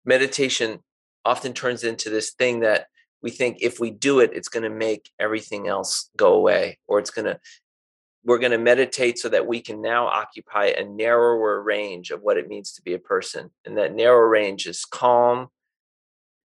[0.05, 0.81] meditation
[1.25, 2.89] often turns into this thing that
[3.27, 7.01] we think if we do it it's going to make everything else go away or
[7.01, 7.37] it's going to
[8.25, 12.37] we're going to meditate so that we can now occupy a narrower range of what
[12.37, 13.51] it means to be a person.
[13.65, 15.49] And that narrow range is calm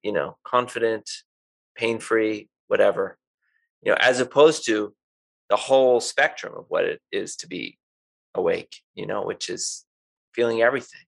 [0.04, 1.08] you know confident
[1.76, 3.18] pain free whatever
[3.84, 4.94] you know as opposed to
[5.50, 7.78] the whole spectrum of what it is to be
[8.34, 9.86] awake you know which is
[10.34, 11.02] feeling everything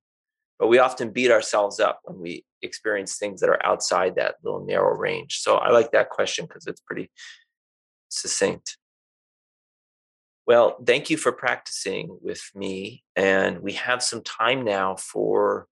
[0.63, 4.65] but we often beat ourselves up when we experience things that are outside that little
[4.65, 5.39] narrow range.
[5.41, 7.11] So I like that question because it's pretty
[8.07, 8.77] succinct.
[10.47, 13.03] Well, thank you for practicing with me.
[13.17, 15.67] And we have some time now for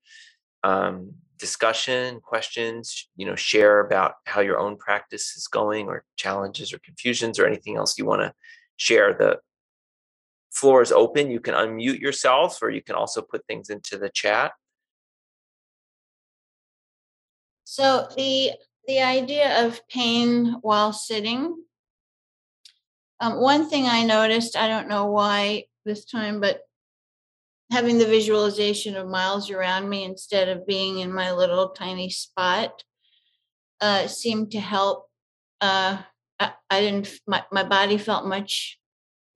[0.62, 6.74] um, discussion, questions, you know, share about how your own practice is going or challenges
[6.74, 8.34] or confusions or anything else you want to
[8.76, 9.14] share.
[9.14, 9.40] The
[10.52, 11.32] floor is open.
[11.32, 14.52] You can unmute yourself or you can also put things into the chat.
[17.72, 18.52] So the
[18.86, 21.56] the idea of pain while sitting.
[23.22, 26.64] Um, one thing I noticed, I don't know why this time, but
[27.72, 32.84] having the visualization of miles around me instead of being in my little tiny spot
[33.80, 35.08] uh, seemed to help.
[35.62, 36.00] Uh,
[36.42, 37.10] I, I, didn't.
[37.26, 38.80] My, my body felt much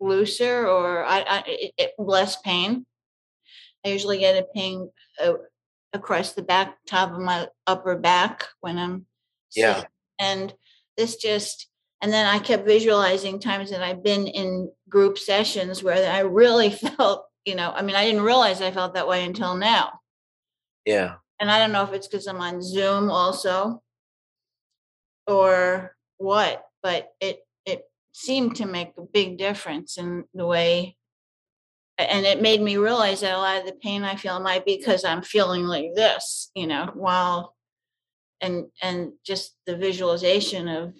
[0.01, 1.43] looser, or I, I
[1.77, 2.85] it, less pain.
[3.85, 4.89] I usually get a pain,
[5.21, 5.35] a,
[5.95, 9.05] across the back top of my upper back when I'm
[9.55, 9.83] yeah.
[10.19, 10.53] And
[10.97, 11.67] this just
[12.01, 16.69] and then I kept visualizing times that I've been in group sessions where I really
[16.97, 19.99] felt, you know, I mean, I didn't realize I felt that way until now.
[20.85, 21.15] Yeah.
[21.39, 23.81] And I don't know if it's because I'm on Zoom also
[25.25, 27.83] or what, but it it
[28.13, 30.95] seemed to make a big difference in the way
[31.97, 34.77] and it made me realize that a lot of the pain I feel might be
[34.77, 37.55] because I'm feeling like this, you know, while
[38.41, 40.93] and and just the visualization of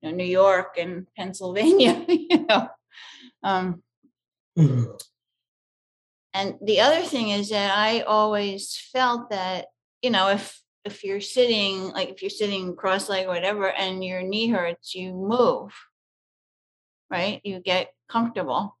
[0.00, 2.68] you know, New York and Pennsylvania, you know.
[3.42, 3.82] Um,
[4.56, 9.66] and the other thing is that I always felt that,
[10.02, 14.22] you know, if if you're sitting, like if you're sitting cross-legged, or whatever, and your
[14.22, 15.72] knee hurts, you move,
[17.10, 17.40] right?
[17.42, 18.76] You get comfortable.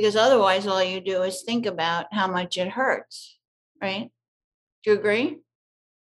[0.00, 3.38] Because otherwise, all you do is think about how much it hurts,
[3.82, 4.10] right?
[4.82, 5.36] Do you agree?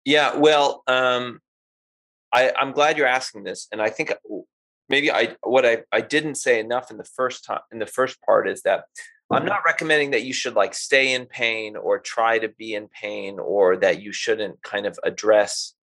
[0.04, 1.38] Yeah, well, um,
[2.32, 4.12] I, I'm glad you're asking this, and I think
[4.88, 8.20] maybe I what I, I didn't say enough in the first time in the first
[8.22, 8.86] part is that
[9.30, 12.88] I'm not recommending that you should like stay in pain or try to be in
[12.88, 15.74] pain or that you shouldn't kind of address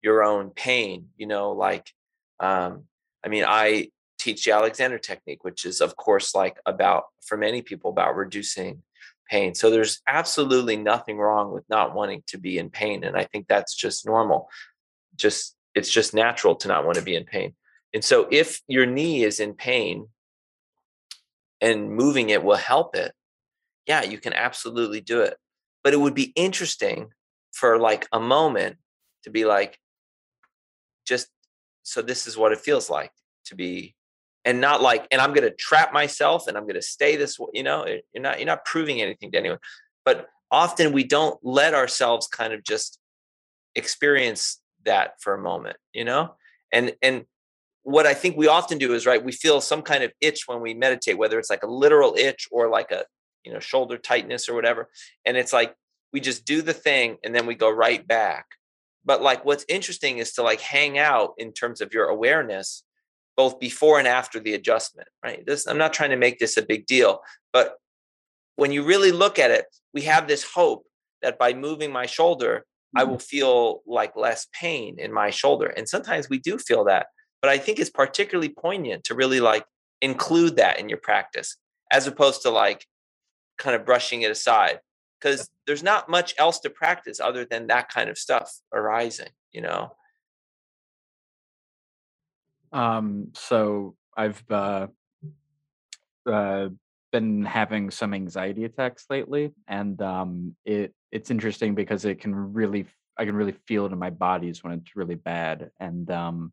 [0.00, 1.08] your own pain.
[1.16, 1.90] You know, like
[2.38, 2.84] um,
[3.24, 3.88] I mean, I
[4.18, 8.82] teach the Alexander technique, which is of course like about for many people about reducing
[9.28, 9.54] pain.
[9.54, 13.04] So there's absolutely nothing wrong with not wanting to be in pain.
[13.04, 14.48] And I think that's just normal.
[15.16, 17.54] Just it's just natural to not want to be in pain.
[17.94, 20.08] And so if your knee is in pain
[21.60, 23.12] and moving it will help it,
[23.86, 25.36] yeah, you can absolutely do it.
[25.82, 27.10] But it would be interesting
[27.52, 28.76] for like a moment
[29.24, 29.78] to be like,
[31.06, 31.28] just
[31.82, 33.12] so this is what it feels like
[33.46, 33.94] to be
[34.48, 37.38] and not like and i'm going to trap myself and i'm going to stay this
[37.38, 39.58] way you know you're not you're not proving anything to anyone.
[40.04, 42.98] But often we don't let ourselves kind of just
[43.74, 46.34] experience that for a moment you know?
[46.72, 47.24] And and
[47.82, 50.60] what i think we often do is right we feel some kind of itch when
[50.60, 53.04] we meditate whether it's like a literal itch or like a
[53.44, 54.88] you know shoulder tightness or whatever.
[55.24, 55.74] And it's like
[56.12, 58.46] we just do the thing and then we go right back.
[59.04, 62.84] But like what's interesting is to like hang out in terms of your awareness
[63.38, 65.46] both before and after the adjustment, right?
[65.46, 67.20] This I'm not trying to make this a big deal,
[67.54, 67.76] but
[68.56, 70.84] when you really look at it, we have this hope
[71.22, 72.66] that by moving my shoulder,
[72.96, 73.10] I Mm-hmm.
[73.10, 75.66] will feel like less pain in my shoulder.
[75.66, 77.08] And sometimes we do feel that,
[77.42, 79.64] but I think it's particularly poignant to really like
[80.00, 81.56] include that in your practice
[81.92, 82.86] as opposed to like
[83.58, 84.80] kind of brushing it aside
[85.20, 89.60] because there's not much else to practice other than that kind of stuff arising, you
[89.60, 89.92] know?
[92.72, 94.88] Um, so I've uh,
[96.30, 96.68] uh,
[97.12, 102.86] been having some anxiety attacks lately, and um, it it's interesting because it can really
[103.18, 106.52] I can really feel it in my bodies when it's really bad, and um,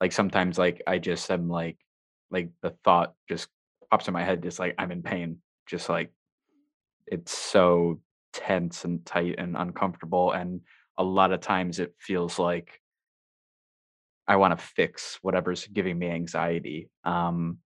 [0.00, 1.78] like sometimes like I just am like
[2.30, 3.48] like the thought just
[3.90, 6.12] pops in my head, just like I'm in pain, just like
[7.06, 8.00] it's so
[8.32, 10.60] tense and tight and uncomfortable, and
[10.98, 12.80] a lot of times it feels like
[14.28, 16.88] I want to fix whatever's giving me anxiety.
[17.04, 17.58] Um,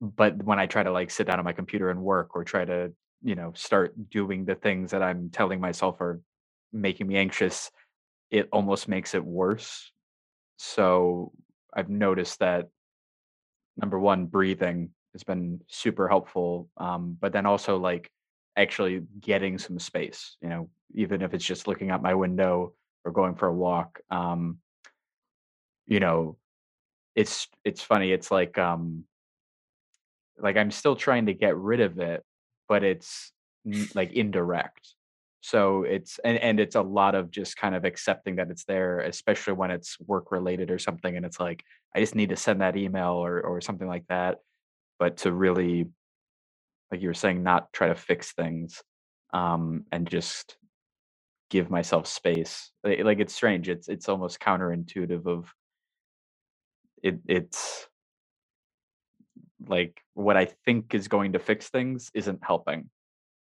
[0.00, 2.64] but when I try to like sit down on my computer and work or try
[2.64, 2.92] to,
[3.22, 6.20] you know, start doing the things that I'm telling myself are
[6.72, 7.70] making me anxious,
[8.30, 9.92] it almost makes it worse.
[10.56, 11.32] So
[11.72, 12.68] I've noticed that
[13.76, 16.68] number one, breathing has been super helpful.
[16.76, 18.10] Um, but then also like
[18.56, 22.74] actually getting some space, you know, even if it's just looking out my window
[23.04, 24.00] or going for a walk.
[24.10, 24.58] Um,
[25.86, 26.36] you know,
[27.14, 28.12] it's it's funny.
[28.12, 29.04] It's like um
[30.38, 32.22] like I'm still trying to get rid of it,
[32.68, 33.32] but it's
[33.94, 34.94] like indirect.
[35.40, 39.00] So it's and, and it's a lot of just kind of accepting that it's there,
[39.00, 41.16] especially when it's work related or something.
[41.16, 41.62] And it's like
[41.94, 44.38] I just need to send that email or or something like that.
[44.98, 45.86] But to really,
[46.90, 48.82] like you were saying, not try to fix things,
[49.32, 50.56] um, and just
[51.50, 52.70] give myself space.
[52.82, 53.68] Like, it's strange.
[53.68, 55.52] It's it's almost counterintuitive of
[57.04, 57.20] it.
[57.28, 57.86] It's
[59.68, 62.90] like what I think is going to fix things isn't helping.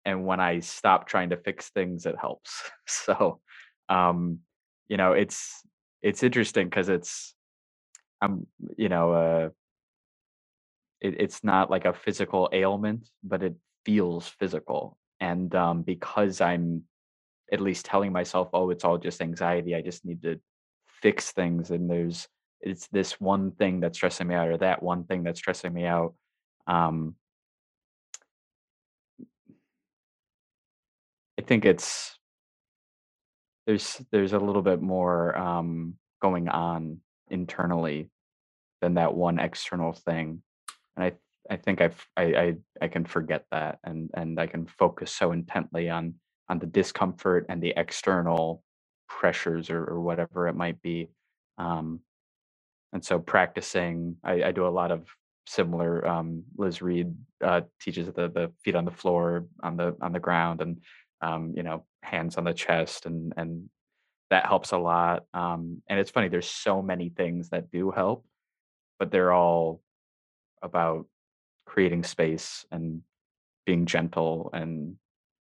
[0.05, 2.63] And when I stop trying to fix things, it helps.
[2.87, 3.41] So,
[3.89, 4.41] um,
[4.89, 5.63] you know, it's
[6.03, 7.35] it's interesting because it's
[8.21, 8.47] I'm
[8.77, 9.49] you know, uh
[11.01, 14.97] it, it's not like a physical ailment, but it feels physical.
[15.21, 16.85] And um because I'm
[17.53, 20.41] at least telling myself, oh, it's all just anxiety, I just need to
[21.03, 22.29] fix things and there's
[22.61, 25.87] it's this one thing that's stressing me out or that one thing that's stressing me
[25.87, 26.15] out.
[26.67, 27.15] Um
[31.41, 32.19] I think it's
[33.67, 36.99] there's there's a little bit more um, going on
[37.31, 38.11] internally
[38.83, 40.43] than that one external thing,
[40.97, 41.13] and I
[41.49, 45.33] I think I've, I I I can forget that and and I can focus so
[45.33, 46.15] intently on
[46.51, 48.63] on the discomfort and the external
[49.09, 51.09] pressures or, or whatever it might be.
[51.57, 52.01] Um,
[52.93, 55.05] and so practicing, I, I do a lot of
[55.47, 56.07] similar.
[56.07, 60.21] Um, Liz Reed uh, teaches the the feet on the floor, on the on the
[60.21, 60.79] ground, and
[61.21, 63.69] um, you know hands on the chest, and and
[64.31, 65.25] that helps a lot.
[65.35, 68.25] Um, and it's funny, there's so many things that do help,
[68.99, 69.83] but they're all
[70.63, 71.07] about
[71.67, 73.03] creating space and
[73.67, 74.97] being gentle and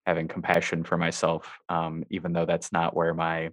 [0.07, 3.51] having compassion for myself, um, even though that's not where my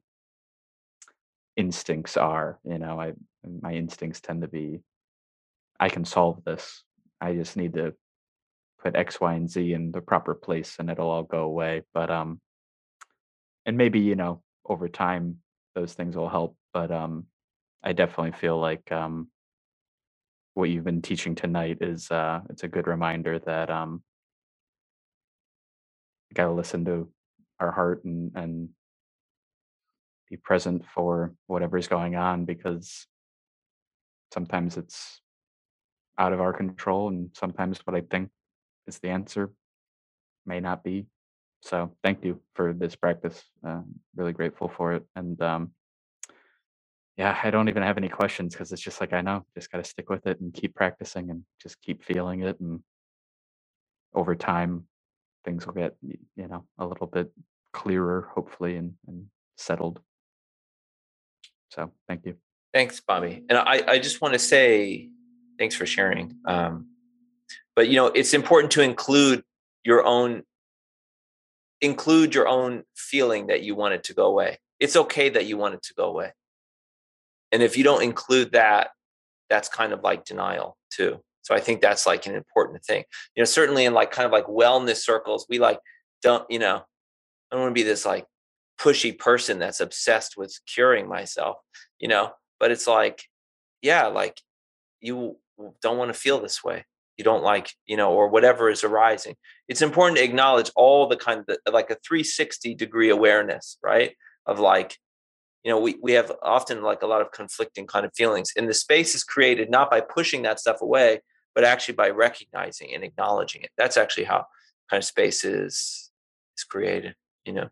[1.56, 2.60] instincts are.
[2.64, 3.14] You know, I
[3.44, 4.82] my instincts tend to be,
[5.80, 6.84] I can solve this.
[7.22, 7.94] I just need to
[8.82, 11.84] put X, Y, and Z in the proper place, and it'll all go away.
[11.94, 12.40] But um,
[13.66, 15.38] and maybe you know over time
[15.76, 16.56] those things will help.
[16.74, 17.26] But um,
[17.84, 19.30] I definitely feel like um,
[20.54, 24.04] what you've been teaching tonight is uh, it's a good reminder that um,
[26.34, 27.10] got to listen to
[27.60, 28.70] our heart and and
[30.30, 33.08] be present for whatever's going on because
[34.34, 35.22] sometimes it's
[36.18, 38.30] out of our control and sometimes what i think
[38.88, 39.52] is the answer
[40.46, 41.06] may not be.
[41.62, 43.82] So thank you for this practice uh,
[44.16, 45.72] really grateful for it and um,
[47.18, 49.80] yeah i don't even have any questions because it's just like i know just got
[49.80, 52.82] to stick with it and keep practicing and just keep feeling it and
[54.14, 54.86] over time
[55.44, 57.30] things will get you know a little bit
[57.74, 59.26] clearer hopefully and, and
[59.58, 60.00] settled.
[61.70, 62.36] So thank you
[62.74, 63.44] Thanks, Bobby.
[63.50, 65.10] And I, I just want to say
[65.58, 66.36] thanks for sharing.
[66.46, 66.88] Um,
[67.76, 69.44] but you know, it's important to include
[69.84, 70.44] your own
[71.82, 74.58] include your own feeling that you want it to go away.
[74.80, 76.34] It's okay that you want it to go away.
[77.52, 78.90] And if you don't include that,
[79.50, 81.22] that's kind of like denial too.
[81.42, 83.04] So I think that's like an important thing.
[83.36, 85.80] You know, certainly in like kind of like wellness circles, we like
[86.22, 88.26] don't, you know, I don't want to be this like
[88.80, 91.58] pushy person that's obsessed with curing myself,
[91.98, 93.24] you know, but it's like
[93.82, 94.40] yeah like
[95.02, 95.38] you
[95.82, 96.86] don't want to feel this way.
[97.18, 99.36] You don't like you know or whatever is arising.
[99.68, 104.16] It's important to acknowledge all the kind of like a 360 degree awareness right?
[104.46, 104.98] Of like
[105.64, 108.68] you know we, we have often like a lot of conflicting kind of feelings and
[108.68, 111.20] the space is created not by pushing that stuff away
[111.56, 113.72] but actually by recognizing and acknowledging it.
[113.78, 114.46] That's actually how
[114.90, 116.12] kind of space is
[116.58, 117.70] is created you know?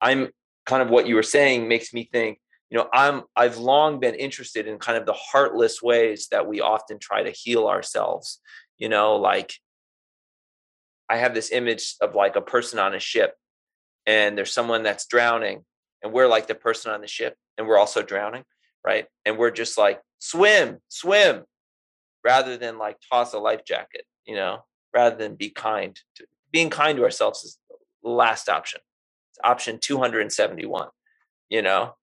[0.00, 0.28] I'm
[0.66, 2.38] kind of what you were saying makes me think
[2.70, 6.60] you know i'm i've long been interested in kind of the heartless ways that we
[6.60, 8.40] often try to heal ourselves
[8.78, 9.54] you know like
[11.08, 13.34] i have this image of like a person on a ship
[14.06, 15.64] and there's someone that's drowning
[16.02, 18.44] and we're like the person on the ship and we're also drowning
[18.84, 19.06] right?
[19.24, 21.44] And we're just like swim swim
[22.24, 24.60] rather than like toss a life jacket you know
[24.94, 27.58] rather than be kind to, being kind to ourselves is
[28.02, 28.80] the last option.
[29.30, 30.88] It's option 271
[31.48, 31.94] you know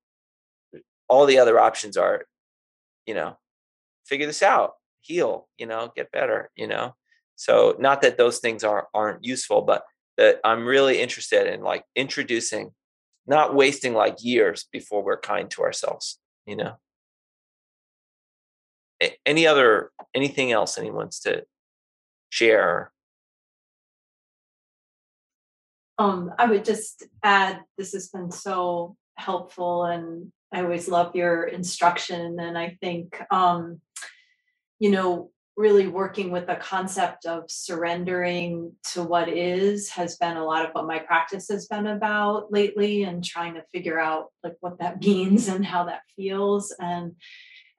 [1.07, 2.25] all the other options are
[3.05, 3.37] you know
[4.05, 6.95] figure this out heal you know get better you know?
[7.35, 9.83] So not that those things are aren't useful but
[10.17, 12.71] that i'm really interested in like introducing
[13.25, 16.77] not wasting like years before we're kind to ourselves you know?
[19.25, 21.45] Any other anything else anyone wants to
[22.29, 22.91] share?
[25.99, 31.43] Um, I would just add, this has been so helpful and I always love your
[31.43, 32.39] instruction.
[32.39, 33.81] And I think, um,
[34.79, 40.45] you know, really working with the concept of surrendering to what is has been a
[40.45, 44.55] lot of what my practice has been about lately and trying to figure out like
[44.59, 46.73] what that means and how that feels.
[46.79, 47.15] And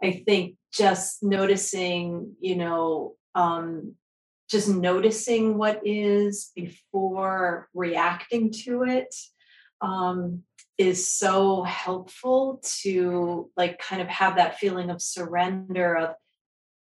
[0.03, 3.95] I think just noticing, you know, um,
[4.51, 9.15] just noticing what is before reacting to it
[9.81, 10.43] um,
[10.79, 16.11] is so helpful to like kind of have that feeling of surrender of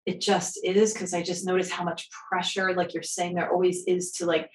[0.06, 3.86] it just is because i just notice how much pressure like you're saying there always
[3.86, 4.50] is to like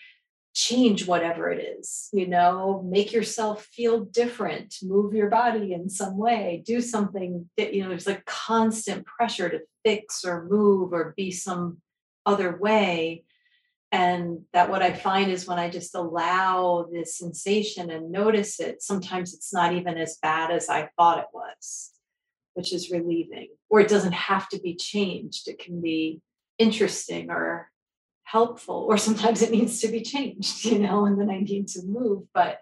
[0.55, 2.85] change whatever it is you know?
[2.85, 7.89] Make yourself feel different move your body in some way do something that you know
[7.89, 11.79] there's like constant pressure to fix or move or be some
[12.27, 13.25] other way
[13.93, 18.83] and that what i find is when i just allow this sensation and notice it
[18.83, 21.91] sometimes it's not even as bad as i thought it was
[22.55, 23.49] which is relieving.
[23.69, 25.49] Or it doesn't have to be changed.
[25.49, 26.21] It can be
[26.59, 27.71] interesting or
[28.25, 28.87] helpful.
[28.89, 32.25] Or sometimes it needs to be changed you know and then i need to move.
[32.35, 32.59] But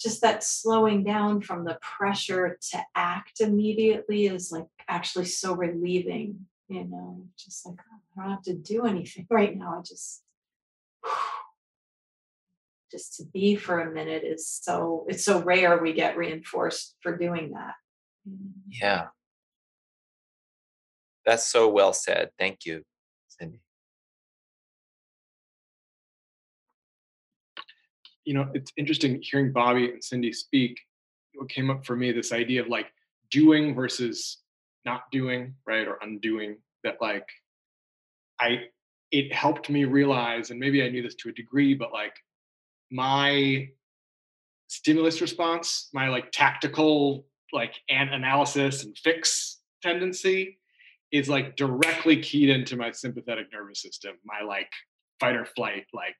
[0.00, 6.46] just that slowing down from the pressure to act immediately is like actually so relieving
[6.68, 9.78] you know just like oh, i don't have to do anything right now.
[9.78, 10.22] I just
[12.90, 17.16] just to be for a minute is so it's so rare we get reinforced for
[17.16, 17.74] doing that
[18.28, 18.50] mm.
[18.68, 19.06] yeah
[21.24, 22.82] that's so well said thank you
[23.28, 23.60] cindy
[28.26, 30.78] you know, it's interesting hearing Bobby and Cindy speak.
[31.36, 32.86] what came up for me this idea of like
[33.30, 34.38] doing versus
[34.84, 36.56] not doing, right, or undoing.
[36.84, 37.26] That like
[38.40, 38.64] I
[39.12, 42.14] it helped me realize, and maybe I knew this to a degree, but like
[42.90, 43.68] my
[44.68, 50.58] stimulus response, my like tactical like and analysis and fix tendency
[51.12, 54.16] is like directly keyed into my sympathetic nervous system.
[54.24, 54.70] My like
[55.20, 56.16] fight or flight, like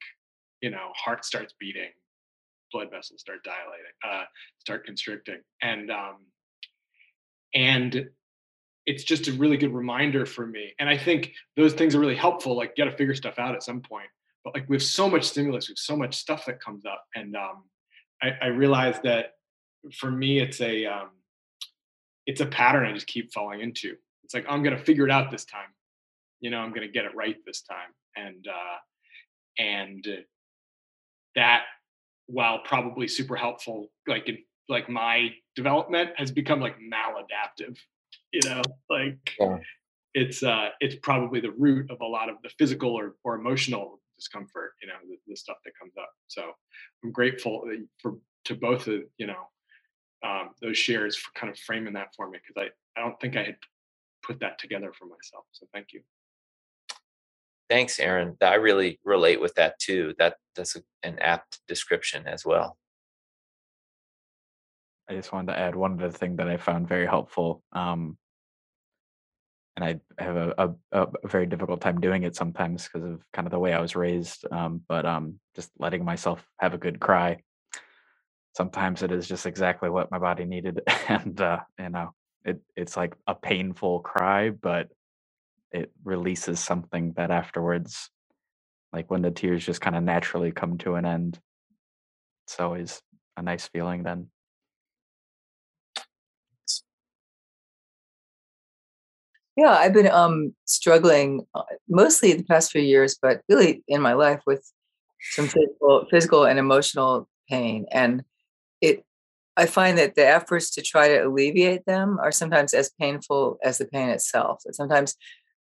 [0.61, 1.91] you know, heart starts beating,
[2.73, 4.25] blood vessels start dilating, uh,
[4.59, 6.17] start constricting, and um,
[7.55, 8.09] and
[8.87, 10.73] it's just a really good reminder for me.
[10.79, 12.57] And I think those things are really helpful.
[12.57, 14.09] Like, you got to figure stuff out at some point.
[14.47, 17.05] But like, we have so much stimulus, we have so much stuff that comes up,
[17.17, 17.65] and um,
[18.23, 19.33] I, I realized that
[19.99, 21.09] for me, it's a um,
[22.27, 23.97] it's a pattern I just keep falling into.
[24.23, 25.75] It's like I'm gonna figure it out this time.
[26.39, 30.07] You know, I'm gonna get it right this time, and uh, and
[31.35, 31.65] that
[32.29, 34.39] while probably super helpful, like in
[34.69, 37.77] like my development has become like maladaptive
[38.33, 39.59] you know like yeah.
[40.15, 44.01] it's uh it's probably the root of a lot of the physical or, or emotional
[44.17, 46.11] discomfort you know the, the stuff that comes up.
[46.29, 46.53] So
[47.05, 47.63] i'm grateful
[48.01, 49.49] for to both of you know
[50.25, 53.37] um, those shares for kind of framing that for me because i i don't think
[53.37, 53.57] i had
[54.25, 56.01] put that together for myself so thank you.
[57.69, 58.37] Thanks aaron.
[58.41, 60.15] I really relate with that too.
[60.19, 62.79] That that's a, an apt description as well.
[65.09, 67.63] I just wanted to add one other thing that I found very helpful.
[67.73, 68.19] Um,
[69.77, 70.55] and I have a,
[70.93, 73.81] a, a very difficult time doing it sometimes because of kind of the way I
[73.81, 74.47] was raised.
[74.51, 77.43] Um, but um, just letting myself have a good cry.
[78.57, 82.15] Sometimes it is just exactly what my body needed, and uh, you know,
[82.45, 84.89] it it's like a painful cry, but
[85.73, 88.09] it releases something that afterwards,
[88.95, 91.39] like when the tears just kind of naturally come to an end.
[92.47, 93.03] It's always
[93.37, 94.29] a nice feeling then.
[99.57, 104.13] Yeah, I've been um, struggling uh, mostly the past few years, but really in my
[104.13, 104.71] life with
[105.31, 108.25] some physical, physical and emotional pain, and
[108.81, 109.05] it.
[109.57, 113.79] I find that the efforts to try to alleviate them are sometimes as painful as
[113.79, 114.63] the pain itself.
[114.63, 115.17] So sometimes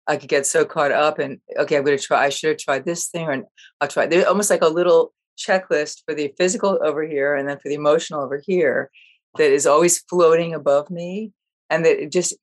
[0.08, 2.26] I could get so caught up and okay, I'm going to try.
[2.26, 3.44] I should have tried this thing, or
[3.82, 4.08] I'll try.
[4.08, 7.76] There's almost like a little checklist for the physical over here, and then for the
[7.76, 8.92] emotional over here,
[9.38, 11.32] that is always floating above me,
[11.70, 12.36] and that it just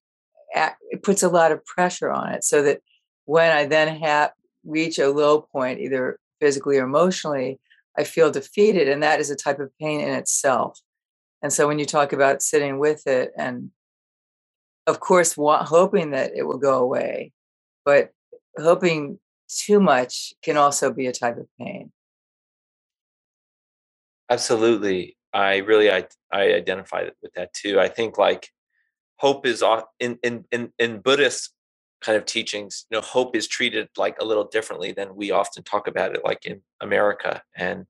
[0.54, 2.80] it puts a lot of pressure on it so that
[3.24, 4.32] when I then have
[4.64, 7.60] reach a low point, either physically or emotionally,
[7.96, 8.88] I feel defeated.
[8.88, 10.80] And that is a type of pain in itself.
[11.42, 13.70] And so when you talk about sitting with it and
[14.86, 17.32] of course hoping that it will go away,
[17.84, 18.10] but
[18.58, 21.92] hoping too much can also be a type of pain.
[24.28, 25.16] Absolutely.
[25.32, 27.80] I really I I identify with that too.
[27.80, 28.50] I think like
[29.20, 29.62] hope is
[29.98, 31.52] in in in, in Buddhist
[32.00, 35.62] kind of teachings, you know, hope is treated like a little differently than we often
[35.62, 37.42] talk about it, like in America.
[37.54, 37.84] And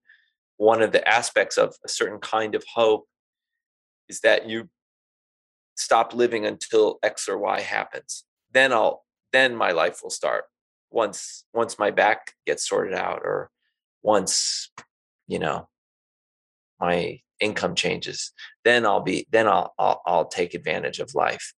[0.57, 3.07] one of the aspects of a certain kind of hope
[4.09, 4.69] is that you
[5.77, 8.25] stop living until X or Y happens.
[8.53, 10.45] Then I'll then my life will start
[10.91, 13.51] once once my back gets sorted out or
[14.03, 14.71] once
[15.29, 15.69] you know
[16.81, 18.33] my income changes
[18.65, 21.55] then i'll be then I'll, I'll i'll take advantage of life.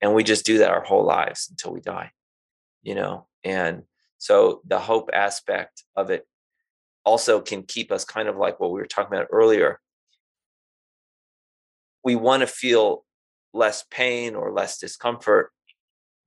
[0.00, 2.10] And we just do that our whole lives until we die
[2.82, 3.26] you know?
[3.44, 3.84] And
[4.18, 6.26] so the hope aspect of it
[7.04, 9.80] also can keep us kind of like what we were talking about earlier.
[12.04, 13.04] We want to feel
[13.52, 15.50] less pain or less discomfort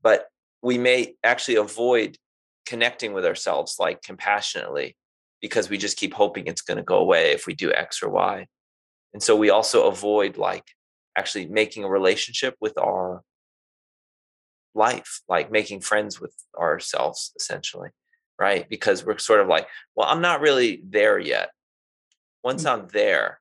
[0.02, 0.28] but
[0.62, 2.18] we may actually avoid
[2.68, 4.96] connecting with ourselves like compassionately
[5.42, 8.10] because we just keep hoping it's going to go away if we do x or
[8.10, 8.46] y
[9.16, 10.66] and so we also avoid like
[11.18, 13.24] actually making a relationship with our
[14.74, 17.92] life, like making friends with ourselves essentially,
[18.38, 18.68] right?
[18.68, 21.52] Because we're sort of like, well, I'm not really there yet.
[22.44, 22.72] Once mm.
[22.74, 23.40] I'm there,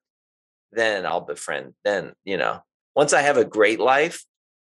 [0.70, 1.74] then I'll befriend.
[1.82, 2.60] Then, you know,
[2.94, 4.24] once I have a great life,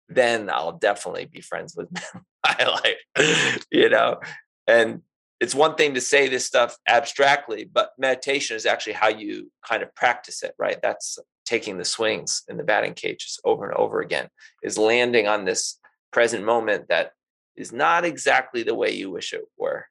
[0.09, 1.89] then I'll definitely be friends with
[2.45, 2.81] my
[3.17, 4.19] life, you know.
[4.67, 5.03] And
[5.41, 9.83] it's one thing to say this stuff abstractly, but meditation is actually how you kind
[9.83, 10.81] of practice it, right?
[10.83, 14.29] That's taking the swings in the batting cages over and over again,
[14.63, 15.79] is landing on this
[16.11, 17.13] present moment that
[17.55, 19.87] is not exactly the way you wish it were,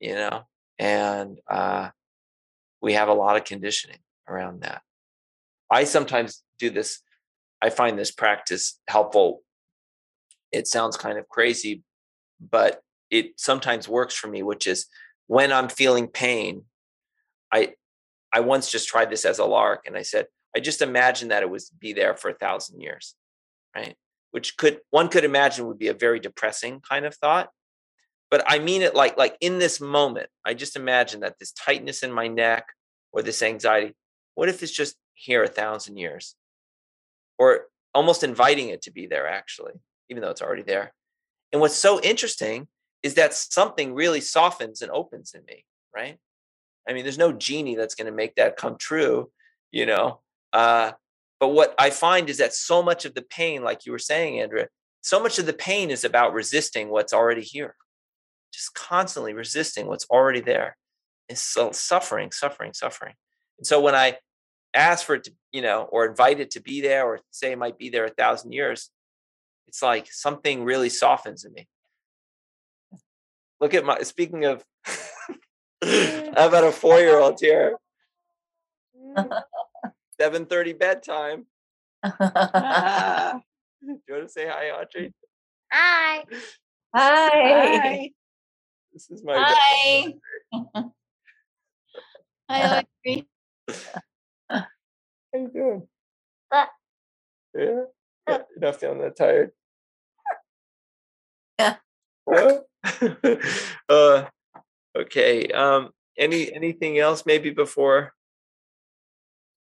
[0.00, 0.42] you know?
[0.78, 1.90] And uh,
[2.82, 4.82] we have a lot of conditioning around that.
[5.70, 7.00] I sometimes do this,
[7.62, 9.42] I find this practice helpful.
[10.52, 11.82] It sounds kind of crazy,
[12.38, 14.86] but it sometimes works for me, which is
[15.26, 16.64] when I'm feeling pain,
[17.52, 17.74] I
[18.32, 20.26] I once just tried this as a lark and I said,
[20.56, 23.14] I just imagine that it was be there for a thousand years,
[23.74, 23.96] right?
[24.32, 27.50] Which could one could imagine would be a very depressing kind of thought.
[28.30, 32.02] But I mean it like like in this moment, I just imagine that this tightness
[32.02, 32.66] in my neck
[33.12, 33.94] or this anxiety,
[34.34, 36.34] what if it's just here a thousand years?
[37.38, 39.74] Or almost inviting it to be there actually,
[40.10, 40.92] even though it's already there.
[41.52, 42.66] And what's so interesting
[43.04, 46.16] is that something really softens and opens in me, right?
[46.88, 49.30] I mean, there's no genie that's going to make that come true,
[49.70, 50.22] you know.
[50.54, 50.92] Uh,
[51.38, 54.40] but what I find is that so much of the pain, like you were saying,
[54.40, 54.68] Andrea,
[55.02, 57.76] so much of the pain is about resisting what's already here,
[58.54, 60.76] just constantly resisting what's already there.
[61.34, 63.14] So suffering, suffering, suffering.
[63.58, 64.16] And so when I
[64.72, 67.58] ask for it to, you know, or invite it to be there, or say it
[67.58, 68.90] might be there a thousand years,
[69.66, 71.68] it's like something really softens in me.
[73.64, 73.98] Look at my.
[74.02, 74.62] Speaking of,
[75.82, 77.78] how about a four-year-old here?
[80.20, 81.46] Seven thirty bedtime.
[82.04, 82.20] Do you
[84.10, 85.14] want to say hi, Audrey?
[85.72, 86.24] Hi.
[86.94, 88.10] Hi.
[88.92, 89.32] This is my.
[89.38, 90.14] Hi.
[92.50, 93.26] Hi, Audrey.
[94.50, 94.66] How
[95.32, 95.88] you doing?
[96.52, 96.66] Yeah.
[97.54, 97.80] yeah.
[98.28, 99.52] You're not feeling that tired.
[101.58, 101.76] Yeah.
[103.88, 104.26] Uh,
[104.96, 105.48] okay.
[105.48, 105.90] Um.
[106.16, 107.24] Any anything else?
[107.26, 108.12] Maybe before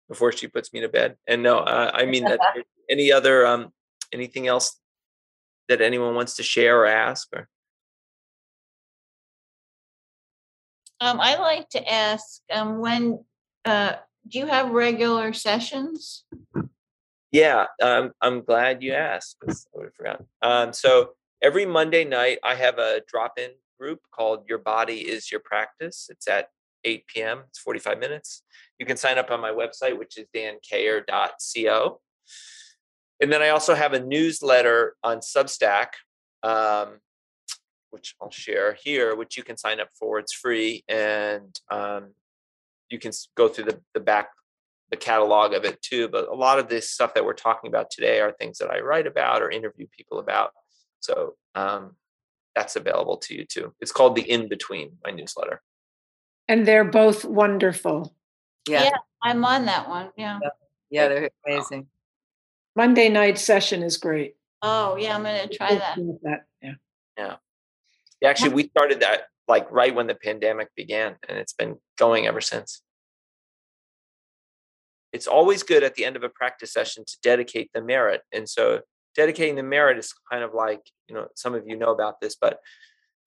[0.08, 1.18] before she puts me to bed.
[1.28, 2.39] And no, uh, I mean that.
[2.89, 3.72] any other um
[4.14, 4.80] anything else
[5.68, 7.47] that anyone wants to share or ask or
[11.01, 13.20] Um, I like to ask, um, when,
[13.66, 13.95] uh,
[14.30, 16.24] do you have regular sessions?
[17.34, 20.26] Yeah, um, I'm glad you asked because I would have forgotten.
[20.41, 21.12] Um, so
[21.45, 26.07] every Monday night, I have a drop in group called Your Body is Your Practice.
[26.09, 26.47] It's at
[26.83, 28.41] 8 p.m., it's 45 minutes.
[28.79, 32.01] You can sign up on my website, which is dancayer.co.
[33.21, 35.89] And then I also have a newsletter on Substack,
[36.41, 36.97] um,
[37.91, 40.17] which I'll share here, which you can sign up for.
[40.17, 40.83] It's free.
[40.89, 42.15] And um,
[42.89, 44.29] you can go through the, the back
[44.91, 47.89] the catalog of it too but a lot of this stuff that we're talking about
[47.89, 50.51] today are things that i write about or interview people about
[51.06, 51.95] so um,
[52.56, 55.62] that's available to you too it's called the in between my newsletter
[56.47, 58.14] and they're both wonderful
[58.68, 58.84] Yeah.
[58.84, 60.10] Yeah, I'm on that one.
[60.18, 60.39] Yeah.
[60.89, 61.88] Yeah, they're amazing.
[62.76, 64.36] monday night session is great
[64.68, 65.95] Oh, yeah, I'm gonna try that.
[66.24, 66.74] that yeah
[67.18, 67.36] yeah
[68.22, 72.26] Yeah, actually we started that like right when the pandemic began and it's been going
[72.26, 72.82] ever since
[75.14, 78.49] it's always good at the end of a practice session to dedicate the merit and
[78.49, 78.82] so
[79.16, 82.36] dedicating the merit is kind of like you know some of you know about this
[82.36, 82.59] but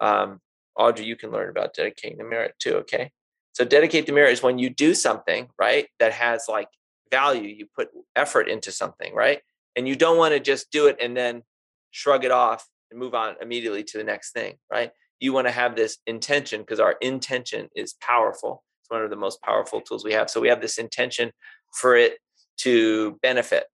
[0.01, 0.41] um,
[0.77, 3.11] audrey you can learn about dedicating the merit too okay?
[3.53, 6.69] So dedicate the merit is when you do something right that has like
[7.11, 9.41] value you put effort into something right?
[9.77, 11.43] And you don't want to just do it and then
[11.91, 14.93] shrug it off and move on immediately to the next thing right?
[15.21, 18.63] You want to have this intention because our intention is powerful.
[18.83, 20.31] It's one of the most powerful tools we have.
[20.31, 21.33] So we have this intention
[21.73, 22.19] for it
[22.59, 23.65] to benefit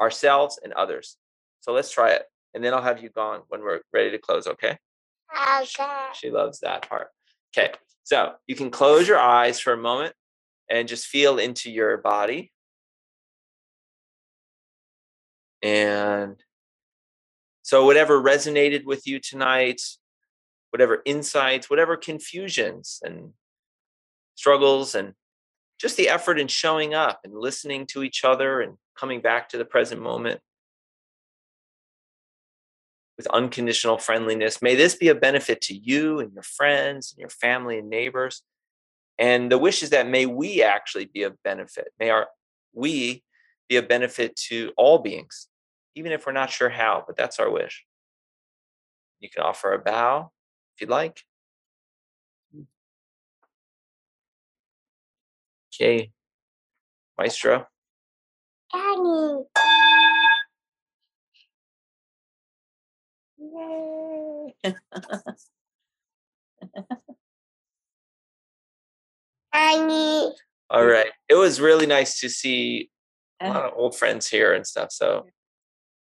[0.00, 1.16] ourselves and others.
[1.62, 2.24] So let's try it.
[2.54, 4.76] And then I'll have you gone when we're ready to close, okay?
[5.60, 6.06] Okay.
[6.14, 7.08] She loves that part.
[7.56, 7.72] Okay.
[8.02, 10.14] So you can close your eyes for a moment
[10.68, 12.52] and just feel into your body.
[15.62, 16.36] And
[17.62, 19.80] so, whatever resonated with you tonight,
[20.70, 23.30] whatever insights, whatever confusions and
[24.34, 25.14] struggles and
[25.80, 29.58] just the effort in showing up and listening to each other and coming back to
[29.58, 30.40] the present moment
[33.22, 34.60] with unconditional friendliness.
[34.60, 38.42] May this be a benefit to you and your friends and your family and neighbors.
[39.16, 41.88] And the wish is that may we actually be of benefit.
[42.00, 42.26] May our
[42.74, 43.22] we
[43.68, 45.46] be a benefit to all beings,
[45.94, 47.84] even if we're not sure how, but that's our wish.
[49.20, 50.32] You can offer a bow
[50.74, 51.20] if you'd like.
[55.72, 56.10] Okay,
[57.16, 57.66] Maestro.
[58.74, 59.44] Annie.
[69.52, 70.32] Annie.
[70.70, 71.10] All right.
[71.28, 72.90] It was really nice to see
[73.40, 74.90] a lot of old friends here and stuff.
[74.90, 75.26] So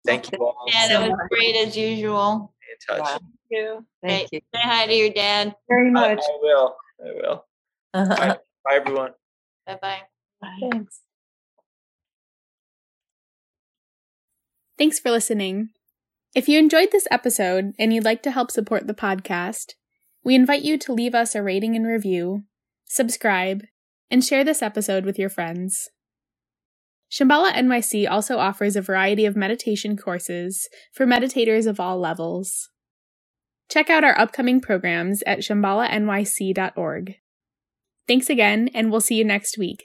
[0.05, 0.55] thank you all.
[0.67, 2.53] Yeah, that was great as usual.
[2.87, 3.09] Stay in touch.
[3.09, 3.85] Thank you.
[4.01, 4.39] Thank you.
[4.55, 5.55] Say hi to your dad.
[5.67, 6.75] very much I will.
[7.05, 7.45] I will.
[7.93, 9.11] Bye, bye everyone.
[9.65, 10.01] Bye bye.
[10.71, 11.01] Thanks.
[14.77, 15.69] Thanks for listening.
[16.33, 19.73] If you enjoyed this episode and you'd like to help support the podcast,
[20.23, 22.43] we invite you to leave us a rating and review,
[22.85, 23.63] subscribe,
[24.09, 25.89] and share this episode with your friends.
[27.11, 32.69] Shambhala NYC also offers a variety of meditation courses for meditators of all levels.
[33.69, 37.15] Check out our upcoming programs at shambhalanyc.org.
[38.07, 39.83] Thanks again, and we'll see you next week.